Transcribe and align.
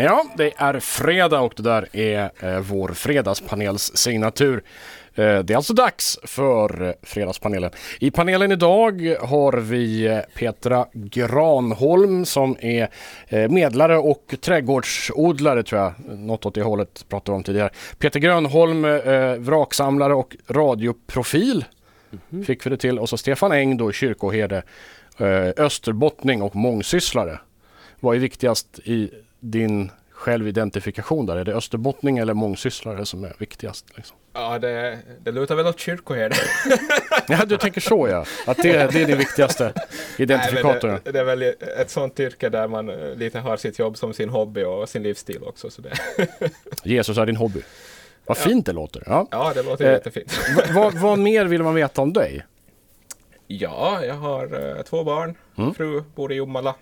Ja, 0.00 0.24
det 0.36 0.52
är 0.56 0.80
fredag 0.80 1.40
och 1.40 1.52
det 1.56 1.62
där 1.62 1.96
är 1.96 2.30
eh, 2.40 2.60
vår 2.60 2.88
fredagspanels 2.88 3.96
signatur. 3.96 4.62
Eh, 5.18 5.38
det 5.38 5.52
är 5.52 5.56
alltså 5.56 5.74
dags 5.74 6.18
för 6.22 6.82
eh, 6.82 6.92
Fredagspanelen. 7.02 7.70
I 8.00 8.10
panelen 8.10 8.52
idag 8.52 9.16
har 9.20 9.52
vi 9.52 10.06
eh, 10.06 10.18
Petra 10.34 10.86
Granholm 10.92 12.24
som 12.24 12.56
är 12.60 12.88
medlare 13.48 13.98
och 13.98 14.34
trädgårdsodlare 14.40 15.62
tror 15.62 15.80
jag. 15.80 15.92
Något 16.18 16.46
åt 16.46 16.54
det 16.54 16.62
hållet 16.62 17.04
pratade 17.08 17.32
vi 17.32 17.36
om 17.36 17.42
tidigare. 17.42 17.70
Peter 17.98 18.20
Grönholm, 18.20 18.82
vraksamlare 19.38 20.14
och 20.14 20.36
radioprofil. 20.48 21.64
Fick 22.46 22.66
vi 22.66 22.70
det 22.70 22.76
till. 22.76 22.98
Och 22.98 23.08
så 23.08 23.16
Stefan 23.16 23.52
Eng 23.52 23.76
då, 23.76 23.92
kyrkoherde, 23.92 24.62
österbottning 25.56 26.42
och 26.42 26.56
mångsysslare. 26.56 27.38
Vad 28.00 28.16
är 28.16 28.20
viktigast 28.20 28.78
i 28.84 29.10
din 29.40 29.90
självidentifikation 30.10 31.26
där? 31.26 31.36
Är 31.36 31.44
det 31.44 31.54
österbottning 31.54 32.18
eller 32.18 32.34
mångsysslare 32.34 33.06
som 33.06 33.24
är 33.24 33.32
viktigast? 33.38 33.86
Liksom? 33.96 34.16
Ja, 34.32 34.58
det, 34.58 34.98
det 35.22 35.32
lutar 35.32 35.54
väl 35.54 35.66
åt 35.66 35.78
kyrkoherde. 35.80 36.36
Ja, 37.30 37.44
du 37.44 37.56
tänker 37.56 37.80
så 37.80 38.08
ja. 38.08 38.24
Att 38.46 38.56
det, 38.56 38.72
det 38.92 39.00
är 39.02 39.06
din 39.06 39.18
viktigaste 39.18 39.72
identifikator. 40.18 40.88
Nej, 40.88 40.98
det, 41.04 41.12
det 41.12 41.18
är 41.20 41.24
väl 41.24 41.42
ett 41.80 41.90
sånt 41.90 42.20
yrke 42.20 42.48
där 42.48 42.68
man 42.68 42.88
eh, 42.90 43.14
lite 43.14 43.38
har 43.38 43.56
sitt 43.56 43.78
jobb 43.78 43.96
som 43.96 44.12
sin 44.14 44.28
hobby 44.28 44.64
och 44.64 44.88
sin 44.88 45.02
livsstil 45.02 45.42
också. 45.42 45.70
Så 45.70 45.82
det, 45.82 45.92
Jesus 46.84 47.18
är 47.18 47.26
din 47.26 47.36
hobby. 47.36 47.60
Vad 48.26 48.36
Ja. 48.38 48.40
fint 48.42 48.66
det 48.66 48.72
låter. 48.72 49.02
Ja. 49.06 49.26
ja, 49.30 49.52
det 49.54 49.62
låter 49.62 49.84
Eh, 49.84 49.92
jättefint. 49.92 50.38
Va- 50.56 50.62
vad, 50.74 50.94
vad 50.94 51.18
mer 51.18 51.44
vill 51.44 51.62
man 51.62 51.74
veta 51.74 52.02
om 52.02 52.12
dig? 52.12 52.44
Ja, 53.46 54.04
jag 54.04 54.14
har 54.14 54.76
eh, 54.76 54.82
två 54.82 55.04
barn. 55.04 55.34
Mm. 55.58 55.74
Fru 55.74 56.02
bor 56.14 56.32
i 56.32 56.34
Jomala. 56.34 56.74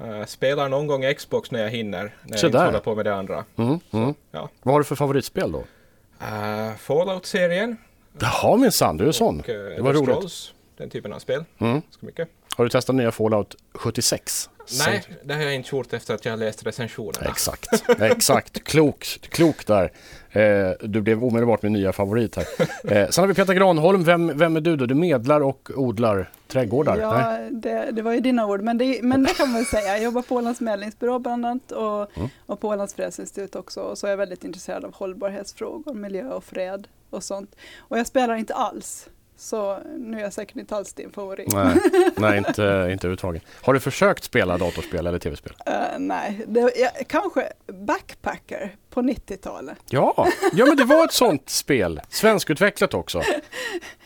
Eh, 0.00 0.24
spelar 0.26 0.68
någon 0.68 0.86
gång 0.86 1.14
Xbox 1.14 1.50
när 1.50 1.60
jag 1.62 1.70
hinner. 1.70 2.14
När 2.22 2.36
Så 2.36 2.44
jag 2.46 2.48
inte 2.48 2.58
där. 2.58 2.64
håller 2.66 2.78
på 2.80 2.94
med 2.94 3.04
det 3.04 3.14
andra. 3.14 3.44
Mm, 3.56 3.80
mm. 3.92 4.14
Ja. 4.30 4.48
Vad 4.62 4.74
har 4.74 4.80
du 4.80 4.84
för 4.84 4.94
favoritspel 4.96 5.52
då? 5.52 5.58
Uh, 5.58 6.76
Fallout-serien. 6.78 7.76
Jaha 8.20 8.56
minsann, 8.56 8.96
du 8.96 9.08
är 9.08 9.12
sån. 9.12 9.40
och, 9.40 9.48
eh, 9.48 9.76
Det 9.76 9.82
var 9.82 9.92
roligt. 9.92 10.08
Scrolls, 10.14 10.52
Den 10.76 10.90
typen 10.90 11.12
av 11.12 11.18
spel. 11.18 11.44
Mm. 11.58 11.82
Mycket. 12.00 12.28
Har 12.56 12.64
du 12.64 12.70
testat 12.70 12.96
nya 12.96 13.12
Fallout 13.12 13.54
76? 13.74 14.50
Nej, 14.86 15.04
det 15.24 15.34
har 15.34 15.42
jag 15.42 15.54
inte 15.54 15.76
gjort 15.76 15.92
efter 15.92 16.14
att 16.14 16.24
jag 16.24 16.32
har 16.32 16.36
läst 16.36 16.66
recensionerna. 16.66 17.30
Exakt, 17.30 17.66
exakt. 18.00 18.64
Klok, 18.64 19.06
klok 19.28 19.66
där. 19.66 19.92
Eh, 20.30 20.70
du 20.80 21.00
blev 21.00 21.24
omedelbart 21.24 21.62
min 21.62 21.72
nya 21.72 21.92
favorit 21.92 22.36
här. 22.36 22.46
Eh, 22.92 23.08
sen 23.08 23.22
har 23.22 23.28
vi 23.28 23.34
Peter 23.34 23.54
Granholm. 23.54 24.04
Vem, 24.04 24.38
vem 24.38 24.56
är 24.56 24.60
du 24.60 24.76
då? 24.76 24.86
Du 24.86 24.94
medlar 24.94 25.40
och 25.40 25.70
odlar 25.74 26.30
trädgårdar? 26.48 26.96
Ja, 26.96 27.38
det, 27.50 27.90
det 27.92 28.02
var 28.02 28.12
ju 28.12 28.20
dina 28.20 28.46
ord, 28.46 28.60
men 28.60 28.78
det, 28.78 29.02
men 29.02 29.22
det 29.22 29.34
kan 29.34 29.48
man 29.48 29.54
väl 29.56 29.66
säga. 29.66 29.86
Jag 29.92 30.02
jobbar 30.02 30.22
på 30.22 30.34
Ålands 30.34 30.60
medlingsbyrå 30.60 31.18
bland 31.18 31.46
annat 31.46 31.72
och, 31.72 32.16
Mm. 32.16 32.28
och 32.46 32.60
på 32.60 32.68
Ålands 32.68 32.94
fredsinstitut 32.94 33.56
också. 33.56 33.80
Och 33.80 33.98
så 33.98 34.06
är 34.06 34.10
jag 34.10 34.16
väldigt 34.16 34.44
intresserad 34.44 34.84
av 34.84 34.94
hållbarhetsfrågor, 34.94 35.94
miljö 35.94 36.28
och 36.30 36.44
fred 36.44 36.88
och 37.10 37.22
sånt. 37.24 37.56
Och 37.78 37.98
jag 37.98 38.06
spelar 38.06 38.34
inte 38.34 38.54
alls, 38.54 39.08
så 39.36 39.78
nu 39.98 40.18
är 40.18 40.22
jag 40.22 40.32
säkert 40.32 40.56
inte 40.56 40.76
alls 40.76 40.92
din 40.92 41.10
favorit. 41.12 41.52
Nej, 41.52 41.76
nej 42.16 42.38
inte, 42.38 42.52
inte 42.52 42.62
överhuvudtaget. 42.62 43.42
Har 43.62 43.74
du 43.74 43.80
försökt 43.80 44.24
spela 44.24 44.58
datorspel 44.58 45.06
eller 45.06 45.18
tv-spel? 45.18 45.52
Eh, 45.66 45.72
nej, 45.98 46.44
det, 46.46 46.60
jag, 46.60 47.08
kanske 47.08 47.48
Backpacker 47.66 48.76
på 48.90 49.02
90-talet. 49.02 49.78
Ja, 49.90 50.28
ja 50.52 50.66
men 50.66 50.76
det 50.76 50.84
var 50.84 51.04
ett 51.04 51.12
sånt 51.12 51.48
spel. 51.50 52.00
Svenskutvecklat 52.08 52.94
också. 52.94 53.22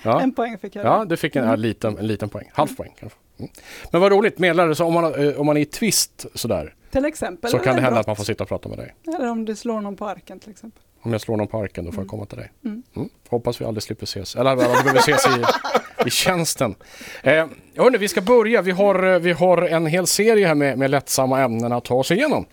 Ja, 0.03 0.21
En 0.21 0.33
poäng 0.35 0.59
fick 0.59 0.77
jag. 0.77 0.85
ja 0.85 1.05
du 1.05 1.17
fick 1.17 1.37
en, 1.37 1.45
ja, 1.45 1.57
liten, 1.57 1.99
en 1.99 2.07
liten 2.07 2.29
poäng. 2.29 2.51
Halv 2.55 2.77
poäng 2.77 2.95
kanske. 3.01 3.19
Mm. 3.39 3.51
Men 3.93 4.01
vad 4.01 4.13
roligt, 4.13 4.39
medlare, 4.39 4.75
så 4.75 4.85
om 4.85 4.95
man, 4.95 5.29
eh, 5.29 5.41
om 5.41 5.47
man 5.47 5.57
är 5.57 5.61
i 5.61 5.65
twist 5.65 6.27
sådär 6.35 6.75
Till 6.91 7.05
exempel. 7.05 7.51
så 7.51 7.59
kan 7.59 7.77
det 7.77 7.83
hända 7.83 7.91
brott. 7.91 8.01
att 8.01 8.07
man 8.07 8.17
får 8.17 8.25
sitta 8.25 8.45
och 8.45 8.49
prata 8.49 8.69
med 8.69 8.79
dig. 8.79 8.95
Eller 9.17 9.31
om 9.31 9.45
du 9.45 9.57
slår 9.57 9.81
någon 9.81 9.97
på 9.97 10.07
arken 10.07 10.41
till 10.41 10.51
exempel. 10.51 10.83
Om 11.03 11.13
jag 11.13 11.21
slår 11.21 11.37
någon 11.37 11.47
på 11.47 11.59
arken 11.59 11.85
då 11.85 11.93
får 11.93 12.03
jag 12.03 12.09
komma 12.09 12.27
till 12.27 12.39
dig. 12.39 12.53
Mm. 12.65 12.83
Mm. 12.97 13.09
Hoppas 13.29 13.61
vi 13.61 13.65
aldrig 13.65 13.83
slipper 13.83 14.05
ses. 14.05 14.37
Eller 14.37 14.57
vi 14.57 14.63
aldrig 14.63 14.85
behöver 14.85 15.01
ses 15.01 15.27
i, 15.27 15.45
i 16.07 16.11
tjänsten. 16.11 16.75
Eh, 17.23 17.47
hörni, 17.77 17.99
vi 17.99 18.09
ska 18.09 18.21
börja. 18.21 18.63
Vi 18.63 18.71
har, 18.71 19.13
eh, 19.13 19.19
vi 19.19 19.33
har 19.33 19.63
en 19.63 19.87
hel 19.87 20.07
serie 20.07 20.47
här 20.47 20.55
med, 20.55 20.79
med 20.79 20.91
lättsamma 20.91 21.41
ämnen 21.41 21.73
att 21.73 21.85
ta 21.85 21.95
oss 21.95 22.11
igenom 22.11 22.47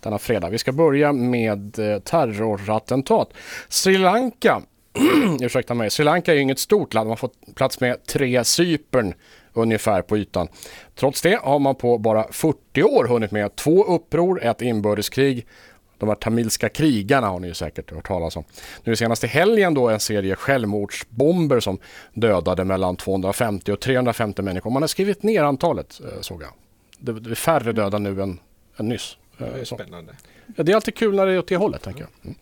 denna 0.00 0.18
fredag. 0.18 0.48
Vi 0.50 0.58
ska 0.58 0.72
börja 0.72 1.12
med 1.12 1.78
eh, 1.78 1.98
terrorattentat. 1.98 3.32
Sri 3.68 3.98
Lanka, 3.98 4.62
ursäkta 5.40 5.74
mig, 5.74 5.90
Sri 5.90 6.04
Lanka 6.04 6.32
är 6.32 6.36
ju 6.36 6.42
inget 6.42 6.58
stort 6.58 6.94
land. 6.94 7.08
Man 7.08 7.16
fått 7.16 7.54
plats 7.54 7.80
med 7.80 8.06
tre 8.06 8.44
Cypern 8.44 9.14
ungefär 9.52 10.02
på 10.02 10.18
ytan. 10.18 10.48
Trots 10.94 11.22
det 11.22 11.40
har 11.42 11.58
man 11.58 11.74
på 11.74 11.98
bara 11.98 12.26
40 12.30 12.82
år 12.82 13.04
hunnit 13.04 13.30
med 13.30 13.56
två 13.56 13.84
uppror, 13.84 14.42
ett 14.42 14.62
inbördeskrig 14.62 15.46
de 16.00 16.08
här 16.08 16.16
tamilska 16.16 16.68
krigarna 16.68 17.28
har 17.28 17.40
ni 17.40 17.48
ju 17.48 17.54
säkert 17.54 17.90
hört 17.90 18.06
talas 18.06 18.36
om. 18.36 18.44
Nu 18.84 18.96
senast 18.96 19.24
i 19.24 19.26
helgen 19.26 19.74
då 19.74 19.88
en 19.88 20.00
serie 20.00 20.36
självmordsbomber 20.36 21.60
som 21.60 21.78
dödade 22.14 22.64
mellan 22.64 22.96
250 22.96 23.72
och 23.72 23.80
350 23.80 24.42
människor. 24.42 24.70
Man 24.70 24.82
har 24.82 24.88
skrivit 24.88 25.22
ner 25.22 25.42
antalet 25.42 26.00
eh, 26.00 26.20
såg 26.20 26.42
jag. 26.42 26.50
Det, 26.98 27.30
är 27.30 27.34
färre 27.34 27.72
döda 27.72 27.98
nu 27.98 28.22
än, 28.22 28.38
än 28.76 28.88
nyss. 28.88 29.16
Det 29.38 29.44
Eh, 29.46 29.60
är 29.60 29.64
så. 29.64 29.74
spännande. 29.74 30.12
Ja, 30.56 30.62
det 30.62 30.72
är 30.72 30.76
alltid 30.76 30.94
kul 30.94 31.14
när 31.16 31.26
det 31.26 31.32
är 31.32 31.38
åt 31.38 31.48
det 31.48 31.56
hållet. 31.56 31.82
Tänker 31.82 32.00
jag. 32.00 32.10
Mm. 32.24 32.36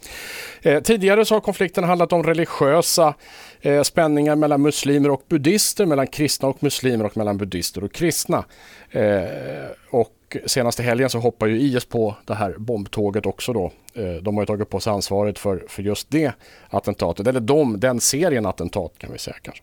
Eh, 0.62 0.82
tidigare 0.82 1.24
så 1.24 1.34
har 1.34 1.40
konflikten 1.40 1.84
handlat 1.84 2.12
om 2.12 2.22
religiösa 2.22 3.14
eh, 3.60 3.82
spänningar 3.82 4.36
mellan 4.36 4.62
muslimer 4.62 5.10
och 5.10 5.22
buddister, 5.28 5.86
mellan 5.86 6.06
kristna 6.06 6.48
och 6.48 6.62
muslimer 6.62 7.04
och 7.04 7.16
mellan 7.16 7.38
buddister 7.38 7.84
och 7.84 7.92
kristna. 7.92 8.44
Eh, 8.90 9.22
och 9.90 10.12
senaste 10.46 10.82
helgen 10.82 11.10
så 11.10 11.18
hoppar 11.18 11.46
ju 11.46 11.60
IS 11.60 11.84
på 11.84 12.16
det 12.24 12.34
här 12.34 12.54
bombtåget 12.58 13.26
också 13.26 13.52
då. 13.52 13.72
Eh, 13.94 14.14
de 14.22 14.36
har 14.36 14.42
ju 14.42 14.46
tagit 14.46 14.70
på 14.70 14.80
sig 14.80 14.90
ansvaret 14.90 15.38
för, 15.38 15.64
för 15.68 15.82
just 15.82 16.10
det 16.10 16.32
attentatet, 16.70 17.26
eller 17.26 17.40
de, 17.40 17.80
den 17.80 18.00
serien 18.00 18.46
attentat 18.46 18.92
kan 18.98 19.12
vi 19.12 19.18
säga 19.18 19.36
kanske. 19.42 19.62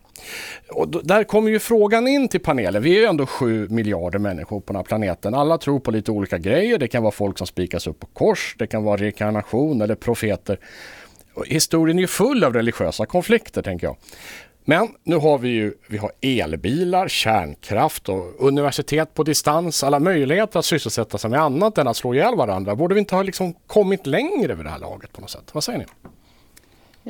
Och 0.70 0.88
då, 0.88 1.02
där 1.02 1.24
kommer 1.24 1.50
ju 1.50 1.60
frågan 1.60 2.08
in 2.08 2.28
till 2.28 2.40
panelen. 2.40 2.84
Vi 2.84 2.96
är 2.96 3.00
ju 3.00 3.06
ändå 3.06 3.26
sju 3.26 3.68
miljarder 3.70 4.20
människor 4.20 4.60
på 4.60 4.74
den 4.74 4.76
här 4.76 4.84
planeten. 4.84 5.34
Alla 5.34 5.58
tror 5.58 5.80
på 5.80 5.92
lite 5.92 6.12
olika 6.12 6.38
grejer. 6.38 6.78
Det 6.78 6.88
kan 6.88 7.04
vara 7.04 7.12
folk 7.12 7.38
som 7.38 7.48
spikas 7.48 7.88
upp 7.88 8.00
på 8.00 8.08
kors. 8.08 8.56
Det 8.60 8.68
kan 8.68 8.84
vara 8.84 8.98
reinkarnation 8.98 9.82
eller 9.82 9.96
profeter. 9.96 10.60
Historien 11.46 11.98
är 11.98 12.02
ju 12.02 12.08
full 12.08 12.44
av 12.44 12.54
religiösa 12.54 13.06
konflikter 13.06 13.62
tänker 13.62 13.88
jag. 13.88 13.96
Men 14.68 14.88
nu 15.04 15.16
har 15.16 15.38
vi 15.38 15.50
ju 15.50 15.74
vi 15.88 15.98
har 15.98 16.12
elbilar, 16.22 17.08
kärnkraft 17.08 18.10
och 18.10 18.48
universitet 18.48 19.14
på 19.14 19.24
distans. 19.24 19.84
Alla 19.84 20.00
möjligheter 20.00 20.60
att 20.60 20.66
sysselsätta 20.66 21.18
sig 21.18 21.30
med 21.30 21.42
annat 21.42 21.78
än 21.78 21.88
att 21.88 21.98
slå 21.98 22.14
ihjäl 22.14 22.36
varandra. 22.36 22.76
Borde 22.76 22.96
vi 22.96 23.00
inte 23.00 23.16
ha 23.16 23.24
liksom 23.24 23.54
kommit 23.68 24.06
längre 24.06 24.56
vid 24.56 24.66
det 24.66 24.70
här 24.70 24.80
laget 24.80 25.14
på 25.14 25.22
något 25.22 25.30
sätt? 25.30 25.54
Vad 25.54 25.64
säger 25.64 25.80
ni? 25.80 25.86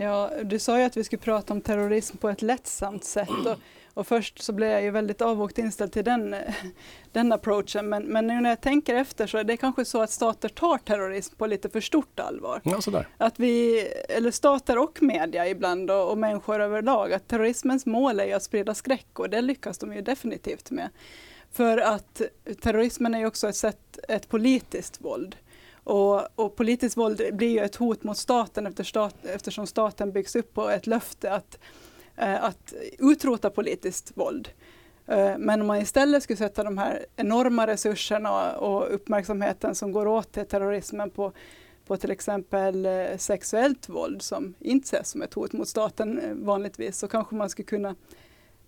Ja, 0.02 0.32
du 0.44 0.60
sa 0.60 0.80
ju 0.80 0.86
att 0.86 0.98
vi 0.98 1.04
skulle 1.04 1.22
prata 1.22 1.54
om 1.54 1.62
terrorism 1.62 2.18
på 2.18 2.30
ett 2.30 2.42
lättsamt 2.42 3.04
sätt. 3.04 3.30
Och, 3.30 3.58
och 3.96 4.08
först 4.08 4.44
så 4.44 4.54
blev 4.54 4.70
jag 4.70 4.84
ju 4.84 4.92
väldigt 4.92 5.22
avvokt 5.22 5.58
inställd 5.58 5.92
till 5.92 6.04
den, 6.04 6.36
den 7.12 7.32
approachen. 7.32 7.90
Men, 7.90 8.04
men 8.04 8.28
nu 8.28 8.42
när 8.42 8.50
jag 8.50 8.62
tänker 8.62 8.96
efter 8.96 9.28
så 9.28 9.38
är 9.38 9.44
det 9.44 9.58
kanske 9.58 9.86
så 9.86 10.02
att 10.02 10.12
stater 10.12 10.50
tar 10.50 10.78
terrorism 10.78 11.36
på 11.36 11.48
lite 11.48 11.70
för 11.70 11.82
stort 11.82 12.20
allvar. 12.20 12.62
Ja, 12.64 12.82
sådär. 12.82 13.08
Att 13.18 13.40
vi, 13.40 13.82
eller 14.10 14.32
stater 14.32 14.78
och 14.78 15.02
media 15.02 15.48
ibland 15.48 15.92
och, 15.92 16.12
och 16.12 16.18
människor 16.18 16.60
överlag, 16.60 17.14
att 17.14 17.28
terrorismens 17.28 17.86
mål 17.86 18.20
är 18.20 18.26
ju 18.26 18.34
att 18.34 18.44
sprida 18.44 18.74
skräck 18.74 19.20
och 19.20 19.30
det 19.30 19.42
lyckas 19.42 19.78
de 19.78 19.94
ju 19.94 20.02
definitivt 20.02 20.72
med. 20.72 20.90
För 21.52 21.78
att 21.78 22.22
terrorismen 22.62 23.16
är 23.16 23.20
ju 23.20 23.26
också 23.26 23.50
ett, 23.50 23.56
sätt, 23.56 24.00
ett 24.08 24.30
politiskt 24.30 25.02
våld. 25.02 25.36
Och, 25.84 26.40
och 26.40 26.56
politiskt 26.56 26.98
våld 26.98 27.22
blir 27.32 27.50
ju 27.50 27.60
ett 27.60 27.76
hot 27.76 28.04
mot 28.04 28.18
staten 28.18 28.68
efter 28.68 28.84
stat, 28.84 29.16
eftersom 29.26 29.68
staten 29.68 30.12
byggs 30.12 30.36
upp 30.36 30.54
på 30.54 30.70
ett 30.70 30.88
löfte 30.88 31.34
att, 31.34 31.58
Eh, 32.18 32.44
att 32.44 32.74
utrota 33.00 33.50
politiskt 33.50 34.12
våld. 34.16 34.50
Eh, 35.08 35.38
men 35.38 35.62
om 35.62 35.68
man 35.68 35.78
istället 35.78 36.24
skulle 36.24 36.38
sätta 36.38 36.64
de 36.64 36.78
här 36.78 37.06
enorma 37.16 37.68
resurserna 37.68 38.58
och 38.58 38.94
uppmärksamheten 38.94 39.76
som 39.76 39.92
går 39.92 40.08
åt 40.08 40.32
till 40.32 40.46
terrorismen 40.46 41.10
på, 41.10 41.32
på 41.88 41.98
till 41.98 42.12
exempel 42.12 42.86
eh, 42.86 43.18
sexuellt 43.18 43.90
våld 43.90 44.22
som 44.22 44.54
inte 44.60 44.86
ses 44.86 45.10
som 45.10 45.22
ett 45.22 45.34
hot 45.34 45.54
mot 45.54 45.68
staten 45.68 46.40
vanligtvis 46.46 46.98
så 46.98 47.08
kanske 47.08 47.36
man 47.36 47.50
skulle 47.50 47.66
kunna 47.66 47.96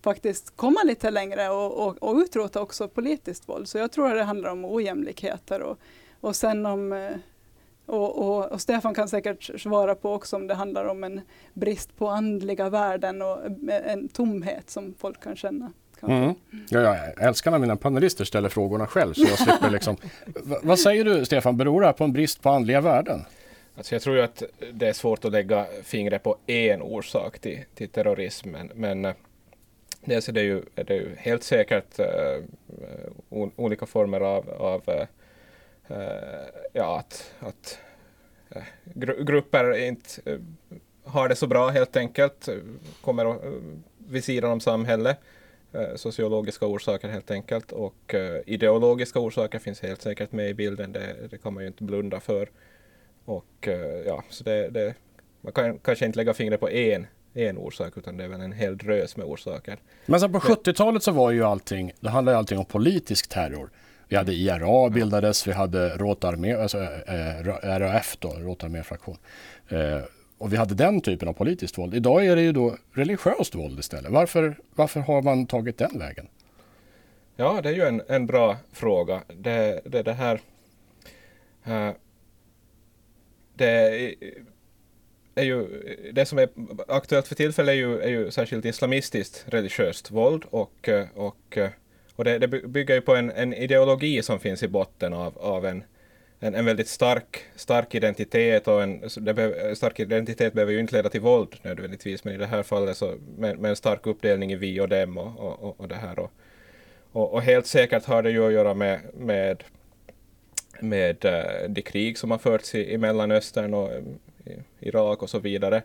faktiskt 0.02 0.56
komma 0.56 0.82
lite 0.84 1.10
längre 1.10 1.48
och, 1.48 1.86
och, 1.86 2.02
och 2.02 2.16
utrota 2.16 2.60
också 2.60 2.88
politiskt 2.88 3.48
våld. 3.48 3.68
Så 3.68 3.78
jag 3.78 3.92
tror 3.92 4.08
att 4.08 4.16
det 4.16 4.24
handlar 4.24 4.50
om 4.50 4.64
ojämlikheter 4.64 5.62
och, 5.62 5.78
och 6.20 6.36
sen 6.36 6.66
om 6.66 7.10
och, 7.88 8.18
och, 8.18 8.52
och 8.52 8.60
Stefan 8.60 8.94
kan 8.94 9.08
säkert 9.08 9.60
svara 9.60 9.94
på 9.94 10.12
också 10.12 10.36
om 10.36 10.46
det 10.46 10.54
handlar 10.54 10.84
om 10.84 11.04
en 11.04 11.20
brist 11.54 11.96
på 11.96 12.08
andliga 12.08 12.68
värden 12.70 13.22
och 13.22 13.38
en 13.68 14.08
tomhet 14.08 14.70
som 14.70 14.94
folk 14.98 15.22
kan 15.22 15.36
känna. 15.36 15.72
Mm. 16.02 16.34
Ja, 16.68 16.80
ja, 16.80 16.96
jag 16.96 17.22
älskar 17.28 17.50
när 17.50 17.58
mina 17.58 17.76
panelister 17.76 18.24
ställer 18.24 18.48
frågorna 18.48 18.86
själv 18.86 19.14
så 19.14 19.20
jag 19.28 19.38
slipper 19.38 19.70
liksom. 19.70 19.96
Vad 20.62 20.78
säger 20.78 21.04
du 21.04 21.24
Stefan, 21.24 21.56
beror 21.56 21.80
det 21.80 21.86
här 21.86 21.92
på 21.92 22.04
en 22.04 22.12
brist 22.12 22.42
på 22.42 22.48
andliga 22.50 22.80
värden? 22.80 23.24
Alltså 23.76 23.94
jag 23.94 24.02
tror 24.02 24.16
ju 24.16 24.22
att 24.22 24.42
det 24.72 24.88
är 24.88 24.92
svårt 24.92 25.24
att 25.24 25.32
lägga 25.32 25.66
fingret 25.82 26.22
på 26.22 26.36
en 26.46 26.82
orsak 26.82 27.38
till, 27.38 27.58
till 27.74 27.88
terrorismen. 27.88 28.70
Men 28.74 29.04
eh, 29.04 29.14
dels 30.04 30.28
är 30.28 30.32
det 30.32 30.42
ju, 30.42 30.62
är 30.74 30.84
det 30.84 30.94
ju 30.94 31.14
helt 31.16 31.42
säkert 31.42 32.00
o- 33.28 33.50
olika 33.56 33.86
former 33.86 34.20
av, 34.20 34.50
av 34.50 34.82
ja, 36.72 36.98
att, 36.98 37.32
att 37.38 37.78
gru 38.84 39.24
grupper 39.24 39.76
inte 39.76 40.10
har 41.04 41.28
det 41.28 41.36
så 41.36 41.46
bra 41.46 41.68
helt 41.68 41.96
enkelt, 41.96 42.48
kommer 43.00 43.36
vid 44.08 44.24
sidan 44.24 44.50
om 44.50 44.60
samhället. 44.60 45.18
Sociologiska 45.96 46.66
orsaker 46.66 47.08
helt 47.08 47.30
enkelt 47.30 47.72
och 47.72 48.14
ideologiska 48.46 49.20
orsaker 49.20 49.58
finns 49.58 49.80
helt 49.80 50.02
säkert 50.02 50.32
med 50.32 50.50
i 50.50 50.54
bilden, 50.54 50.92
det, 50.92 51.16
det 51.30 51.38
kan 51.38 51.54
man 51.54 51.62
ju 51.62 51.66
inte 51.66 51.84
blunda 51.84 52.20
för. 52.20 52.48
Och 53.24 53.68
ja, 54.06 54.24
så 54.28 54.44
det, 54.44 54.68
det 54.68 54.94
man 55.40 55.52
kan 55.52 55.78
kanske 55.78 56.06
inte 56.06 56.16
lägga 56.16 56.34
fingret 56.34 56.60
på 56.60 56.70
en, 56.70 57.06
en 57.34 57.58
orsak 57.58 57.96
utan 57.96 58.16
det 58.16 58.24
är 58.24 58.28
väl 58.28 58.40
en 58.40 58.52
hel 58.52 58.78
drös 58.78 59.16
med 59.16 59.26
orsaker. 59.26 59.78
Men 60.06 60.20
sen 60.20 60.32
på 60.32 60.38
70-talet 60.38 61.02
så 61.02 61.12
var 61.12 61.30
ju 61.30 61.44
allting, 61.44 61.92
det 62.00 62.08
handlade 62.08 62.38
allting 62.38 62.58
om 62.58 62.64
politisk 62.64 63.28
terror. 63.28 63.70
Vi 64.08 64.16
hade 64.16 64.32
IRA 64.32 64.90
bildades, 64.90 65.46
vi 65.46 65.52
hade 65.52 65.88
Råtarmé, 65.88 66.54
alltså 66.54 66.78
eh, 67.06 67.38
eh, 67.38 67.78
RAF 67.78 68.16
då, 68.18 68.28
Rotarméfraktion. 68.28 69.16
Eh, 69.68 70.00
och 70.38 70.52
vi 70.52 70.56
hade 70.56 70.74
den 70.74 71.00
typen 71.00 71.28
av 71.28 71.32
politiskt 71.32 71.78
våld. 71.78 71.94
Idag 71.94 72.26
är 72.26 72.36
det 72.36 72.42
ju 72.42 72.52
då 72.52 72.76
religiöst 72.92 73.54
våld 73.54 73.78
istället. 73.78 74.12
Varför, 74.12 74.58
varför 74.74 75.00
har 75.00 75.22
man 75.22 75.46
tagit 75.46 75.78
den 75.78 75.98
vägen? 75.98 76.28
Ja, 77.36 77.60
det 77.62 77.68
är 77.68 77.74
ju 77.74 77.82
en, 77.82 78.02
en 78.08 78.26
bra 78.26 78.56
fråga. 78.72 79.22
Det, 79.36 79.80
det, 79.84 80.02
det 80.02 80.12
här... 80.12 80.40
Uh, 81.68 81.90
det 83.54 84.14
är 85.34 85.42
ju, 85.42 85.66
det 86.12 86.26
som 86.26 86.38
är 86.38 86.48
aktuellt 86.88 87.28
för 87.28 87.34
tillfället 87.34 87.72
är 87.72 87.76
ju, 87.76 88.00
är 88.00 88.08
ju 88.08 88.30
särskilt 88.30 88.64
islamistiskt 88.64 89.44
religiöst 89.46 90.10
våld 90.10 90.44
och, 90.50 90.88
och, 91.14 91.58
och 92.18 92.24
det, 92.24 92.38
det 92.38 92.48
bygger 92.48 92.94
ju 92.94 93.00
på 93.00 93.16
en, 93.16 93.30
en, 93.30 93.54
ideologi 93.54 94.22
som 94.22 94.40
finns 94.40 94.62
i 94.62 94.68
botten 94.68 95.14
av, 95.14 95.38
av 95.38 95.66
en, 95.66 95.84
en, 96.40 96.54
en 96.54 96.64
väldigt 96.64 96.88
stark, 96.88 97.44
stark 97.56 97.94
identitet 97.94 98.68
och 98.68 98.82
en 98.82 99.00
be, 99.20 99.76
stark 99.76 100.00
identitet 100.00 100.52
behöver 100.52 100.72
ju 100.72 100.80
inte 100.80 100.96
leda 100.96 101.08
till 101.08 101.20
våld 101.20 101.56
nödvändigtvis 101.62 102.24
men 102.24 102.34
i 102.34 102.36
det 102.36 102.46
här 102.46 102.62
fallet 102.62 102.96
så 102.96 103.14
med, 103.36 103.58
med 103.58 103.68
en 103.68 103.76
stark 103.76 104.06
uppdelning 104.06 104.52
i 104.52 104.56
vi 104.56 104.80
och 104.80 104.88
dem 104.88 105.18
och, 105.18 105.62
och, 105.62 105.80
och 105.80 105.88
det 105.88 105.94
här 105.94 106.18
och, 106.18 106.32
och, 107.12 107.32
och, 107.32 107.42
helt 107.42 107.66
säkert 107.66 108.04
har 108.04 108.22
det 108.22 108.30
ju 108.30 108.46
att 108.46 108.52
göra 108.52 108.74
med, 108.74 109.00
med 109.14 109.64
med 110.80 111.24
uh, 111.24 111.68
de 111.68 111.82
krig 111.82 112.18
som 112.18 112.30
har 112.30 112.38
förts 112.38 112.74
i, 112.74 112.92
i 112.92 112.98
Mellanöstern 112.98 113.74
och 113.74 113.92
eh, 113.92 114.58
Irak 114.80 115.22
och 115.22 115.30
så 115.30 115.38
vidare. 115.38 115.82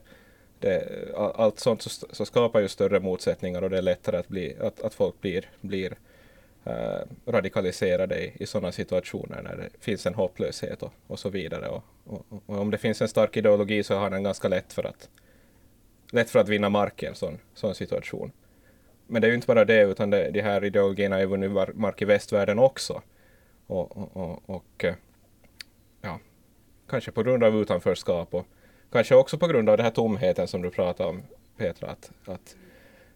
Det, 0.59 0.87
allt 1.15 1.59
sånt 1.59 1.81
så, 1.81 2.07
så, 2.11 2.25
skapar 2.25 2.59
ju 2.59 2.67
större 2.67 2.99
motsättningar 2.99 3.61
och 3.61 3.69
det 3.69 3.77
är 3.77 3.81
lättare 3.81 4.17
att, 4.17 4.27
bli, 4.27 4.55
att, 4.59 4.81
att 4.81 4.93
folk 4.93 5.21
blir, 5.21 5.49
blir 5.61 5.93
Eh, 6.65 7.01
radikalisera 7.25 8.07
dig 8.07 8.35
i, 8.39 8.45
sådana 8.45 8.71
situationer 8.71 9.41
när 9.41 9.55
det 9.55 9.69
finns 9.79 10.05
en 10.05 10.13
hopplöshet 10.13 10.83
och, 10.83 10.93
och 11.07 11.19
så 11.19 11.29
vidare. 11.29 11.67
Och, 11.67 11.83
och, 12.03 12.25
och, 12.45 12.59
om 12.59 12.71
det 12.71 12.77
finns 12.77 13.01
en 13.01 13.07
stark 13.07 13.37
ideologi 13.37 13.83
så 13.83 13.95
har 13.95 14.09
den 14.09 14.23
ganska 14.23 14.47
lätt 14.47 14.73
för 14.73 14.83
att, 14.83 15.09
lätt 16.11 16.29
för 16.29 16.39
att 16.39 16.49
vinna 16.49 16.69
mark 16.69 17.03
i 17.03 17.05
en 17.05 17.15
sån, 17.15 17.39
sån 17.53 17.75
situation. 17.75 18.31
Men 19.07 19.21
det 19.21 19.27
är 19.27 19.29
ju 19.29 19.35
inte 19.35 19.47
bara 19.47 19.65
det, 19.65 19.81
utan 19.81 20.09
det, 20.09 20.31
de 20.31 20.41
här 20.41 20.63
ideologierna 20.63 21.15
har 21.15 21.21
ju 21.21 21.27
vunnit 21.27 21.75
mark 21.75 22.01
i 22.01 22.05
västvärlden 22.05 22.59
också. 22.59 23.01
Och, 23.67 23.97
och, 23.97 24.17
och, 24.17 24.49
och 24.49 24.83
eh, 24.83 24.95
ja, 26.01 26.19
kanske 26.89 27.11
på 27.11 27.23
grund 27.23 27.43
av 27.43 27.55
utanförskap 27.55 28.33
och 28.33 28.45
kanske 28.91 29.15
också 29.15 29.37
på 29.37 29.47
grund 29.47 29.69
av 29.69 29.77
den 29.77 29.83
här 29.83 29.91
tomheten 29.91 30.47
som 30.47 30.61
du 30.61 30.69
pratade 30.69 31.09
om 31.09 31.21
Petra, 31.57 31.89
att, 31.89 32.11
att 32.25 32.55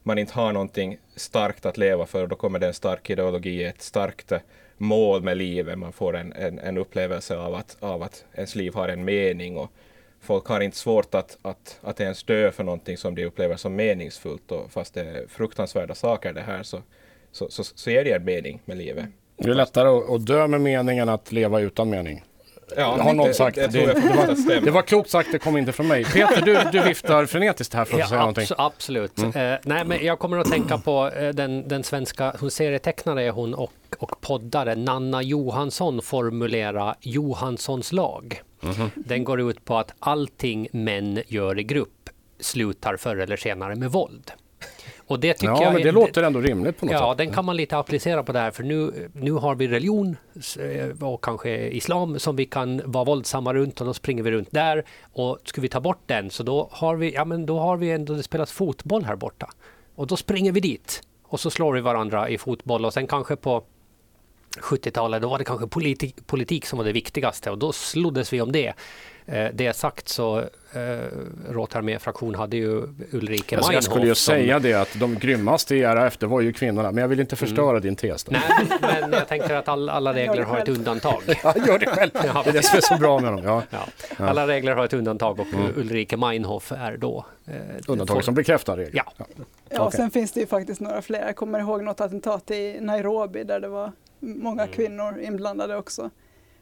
man 0.07 0.17
inte 0.17 0.33
har 0.33 0.53
någonting 0.53 0.97
starkt 1.15 1.65
att 1.65 1.77
leva 1.77 2.05
för 2.05 2.27
då 2.27 2.35
kommer 2.35 2.59
det 2.59 2.67
en 2.67 2.73
stark 2.73 3.09
ideologi, 3.09 3.63
ett 3.63 3.81
starkt 3.81 4.31
eh, 4.31 4.39
mål 4.77 5.23
med 5.23 5.37
livet, 5.37 5.77
man 5.77 5.93
får 5.93 6.15
en, 6.15 6.33
en, 6.33 6.59
en 6.59 6.77
upplevelse 6.77 7.37
av 7.37 7.55
att, 7.55 7.77
av 7.79 8.03
att 8.03 8.25
ens 8.33 8.55
liv 8.55 8.73
har 8.73 8.89
en 8.89 9.05
mening 9.05 9.57
och 9.57 9.71
folk 10.21 10.45
har 10.45 10.61
inte 10.61 10.77
svårt 10.77 11.15
att, 11.15 11.37
att, 11.41 11.79
att 11.81 11.99
ens 11.99 12.23
dö 12.23 12.51
för 12.51 12.63
någonting 12.63 12.97
som 12.97 13.15
de 13.15 13.25
upplever 13.25 13.55
som 13.55 13.75
meningsfullt 13.75 14.51
och 14.51 14.71
fast 14.71 14.93
det 14.93 15.01
är 15.01 15.27
fruktansvärda 15.27 15.95
saker 15.95 16.33
det 16.33 16.41
här 16.41 16.63
så, 16.63 16.81
så, 17.31 17.49
så, 17.49 17.63
så 17.63 17.89
ger 17.89 18.03
det 18.03 18.11
en 18.11 18.25
mening 18.25 18.61
med 18.65 18.77
livet. 18.77 19.05
Det 19.37 19.49
är 19.49 19.53
lättare 19.53 20.15
att 20.15 20.25
dö 20.25 20.47
med 20.47 20.61
mening 20.61 20.97
än 20.99 21.09
att 21.09 21.31
leva 21.31 21.59
utan 21.59 21.89
mening. 21.89 22.23
Ja, 22.75 22.97
har 23.01 23.13
någon 23.13 23.33
sagt. 23.33 23.55
Det, 23.55 23.67
det, 23.67 23.85
det, 23.85 23.93
var, 23.93 24.61
det 24.61 24.71
var 24.71 24.81
klokt 24.81 25.09
sagt, 25.09 25.31
det 25.31 25.39
kom 25.39 25.57
inte 25.57 25.71
från 25.71 25.87
mig. 25.87 26.05
Peter, 26.05 26.41
du, 26.41 26.59
du 26.71 26.87
viftar 26.87 27.25
frenetiskt 27.25 27.73
här 27.73 27.85
för 27.85 27.93
att 27.93 27.99
ja, 27.99 28.07
säga 28.07 28.21
abs 28.21 28.21
någonting. 28.21 28.55
Absolut. 28.57 29.17
Mm. 29.17 29.53
Uh, 29.53 29.59
nej, 29.63 29.85
men 29.85 30.05
jag 30.05 30.19
kommer 30.19 30.37
att 30.37 30.51
tänka 30.51 30.77
på 30.77 31.11
uh, 31.21 31.29
den, 31.29 31.67
den 31.67 31.83
svenska, 31.83 32.35
hon 32.39 32.51
serietecknare 32.51 33.23
är 33.23 33.31
hon 33.31 33.53
och, 33.53 33.73
och 33.97 34.21
poddare, 34.21 34.75
Nanna 34.75 35.21
Johansson 35.21 36.01
formulera 36.01 36.95
Johanssons 37.01 37.91
lag. 37.91 38.41
Mm 38.63 38.75
-hmm. 38.75 38.89
Den 38.95 39.23
går 39.23 39.41
ut 39.41 39.65
på 39.65 39.77
att 39.77 39.93
allting 39.99 40.67
män 40.71 41.21
gör 41.27 41.59
i 41.59 41.63
grupp 41.63 42.09
slutar 42.39 42.97
förr 42.97 43.17
eller 43.17 43.37
senare 43.37 43.75
med 43.75 43.91
våld. 43.91 44.31
Och 45.07 45.19
det 45.19 45.33
tycker 45.33 45.53
ja, 45.53 45.63
jag, 45.63 45.73
men 45.73 45.81
det 45.81 45.91
låter 45.91 46.23
ändå 46.23 46.39
rimligt 46.41 46.79
på 46.79 46.85
något 46.85 46.93
ja, 46.93 46.97
sätt. 46.97 47.07
Ja, 47.07 47.15
den 47.15 47.31
kan 47.31 47.45
man 47.45 47.57
lite 47.57 47.77
applicera 47.77 48.23
på 48.23 48.31
det 48.31 48.39
här 48.39 48.51
för 48.51 48.63
nu, 48.63 49.09
nu 49.13 49.31
har 49.31 49.55
vi 49.55 49.67
religion 49.67 50.17
eh, 50.59 51.03
och 51.03 51.23
kanske 51.23 51.67
islam 51.67 52.19
som 52.19 52.35
vi 52.35 52.45
kan 52.45 52.81
vara 52.85 53.03
våldsamma 53.03 53.53
runt 53.53 53.81
och 53.81 53.87
då 53.87 53.93
springer 53.93 54.23
vi 54.23 54.31
runt 54.31 54.51
där. 54.51 54.85
Och 55.13 55.39
ska 55.43 55.61
vi 55.61 55.69
ta 55.69 55.79
bort 55.79 56.01
den 56.05 56.29
så 56.29 56.43
då 56.43 56.69
har 56.71 56.95
vi, 56.95 57.13
ja 57.13 57.25
men 57.25 57.45
då 57.45 57.59
har 57.59 57.77
vi 57.77 57.91
ändå, 57.91 58.13
det 58.13 58.23
spelas 58.23 58.51
fotboll 58.51 59.03
här 59.03 59.15
borta. 59.15 59.49
Och 59.95 60.07
då 60.07 60.17
springer 60.17 60.51
vi 60.51 60.59
dit 60.59 61.01
och 61.23 61.39
så 61.39 61.49
slår 61.49 61.73
vi 61.73 61.81
varandra 61.81 62.29
i 62.29 62.37
fotboll 62.37 62.85
och 62.85 62.93
sen 62.93 63.07
kanske 63.07 63.35
på 63.35 63.63
70-talet, 64.61 65.21
då 65.21 65.29
var 65.29 65.37
det 65.37 65.45
kanske 65.45 65.67
politik, 65.67 66.27
politik 66.27 66.65
som 66.65 66.77
var 66.77 66.85
det 66.85 66.91
viktigaste 66.91 67.51
och 67.51 67.57
då 67.57 67.71
sloddes 67.71 68.33
vi 68.33 68.41
om 68.41 68.51
det. 68.51 68.73
Eh, 69.29 69.47
det 69.53 69.75
sagt 69.75 70.09
så 70.09 70.39
eh, 70.39 70.45
Råtarmé-fraktion 71.49 72.35
hade 72.35 72.57
ju 72.57 72.81
Ulrike 73.11 73.55
Meinhof. 73.55 73.73
Jag 73.73 73.83
skulle 73.83 74.05
ju 74.05 74.15
som... 74.15 74.33
säga 74.33 74.59
det 74.59 74.73
att 74.73 74.99
de 74.99 75.15
grymmaste 75.15 75.75
i 75.75 75.83
RAF 75.83 76.17
det 76.17 76.25
var 76.25 76.41
ju 76.41 76.53
kvinnorna, 76.53 76.91
men 76.91 77.01
jag 77.01 77.07
vill 77.07 77.19
inte 77.19 77.35
mm. 77.35 77.47
förstöra 77.47 77.69
mm. 77.69 77.81
din 77.81 77.95
tes. 77.95 78.23
Då. 78.23 78.31
Nej, 78.31 79.01
men 79.01 79.11
jag 79.11 79.27
tänker 79.27 79.55
att 79.55 79.67
all, 79.67 79.89
alla 79.89 80.13
regler 80.13 80.43
har 80.43 80.57
ett 80.57 80.69
undantag. 80.69 81.21
ja, 81.43 81.53
gör 81.67 81.79
det 81.79 81.85
själv. 81.85 82.11
Det 82.13 82.27
är 82.27 82.53
det 82.53 82.63
som 82.63 82.77
är 82.77 82.81
så 82.81 82.97
bra 82.97 83.19
med 83.19 83.33
dem. 83.33 83.41
Ja. 83.43 83.63
ja. 83.69 83.79
Alla 84.17 84.47
regler 84.47 84.75
har 84.75 84.85
ett 84.85 84.93
undantag 84.93 85.39
och 85.39 85.47
mm. 85.47 85.71
Ulrike 85.75 86.17
Meinhof 86.17 86.71
är 86.71 86.97
då 86.97 87.25
eh, 87.45 87.53
Undantag 87.87 88.23
som 88.23 88.33
bekräftar 88.33 88.77
regler. 88.77 89.03
Ja. 89.05 89.13
Ja. 89.17 89.25
ja, 89.69 89.87
okay. 89.87 89.97
sen 89.97 90.11
finns 90.11 90.31
det 90.31 90.39
ju 90.39 90.47
faktiskt 90.47 90.81
några 90.81 91.01
fler. 91.01 91.25
Jag 91.25 91.35
kommer 91.35 91.59
ihåg 91.59 91.83
något 91.83 92.01
attentat 92.01 92.51
i 92.51 92.77
Nairobi 92.81 93.43
där 93.43 93.59
det 93.59 93.67
var 93.67 93.91
många 94.19 94.63
mm. 94.63 94.73
kvinnor 94.73 95.19
inblandade 95.19 95.75
också. 95.75 96.09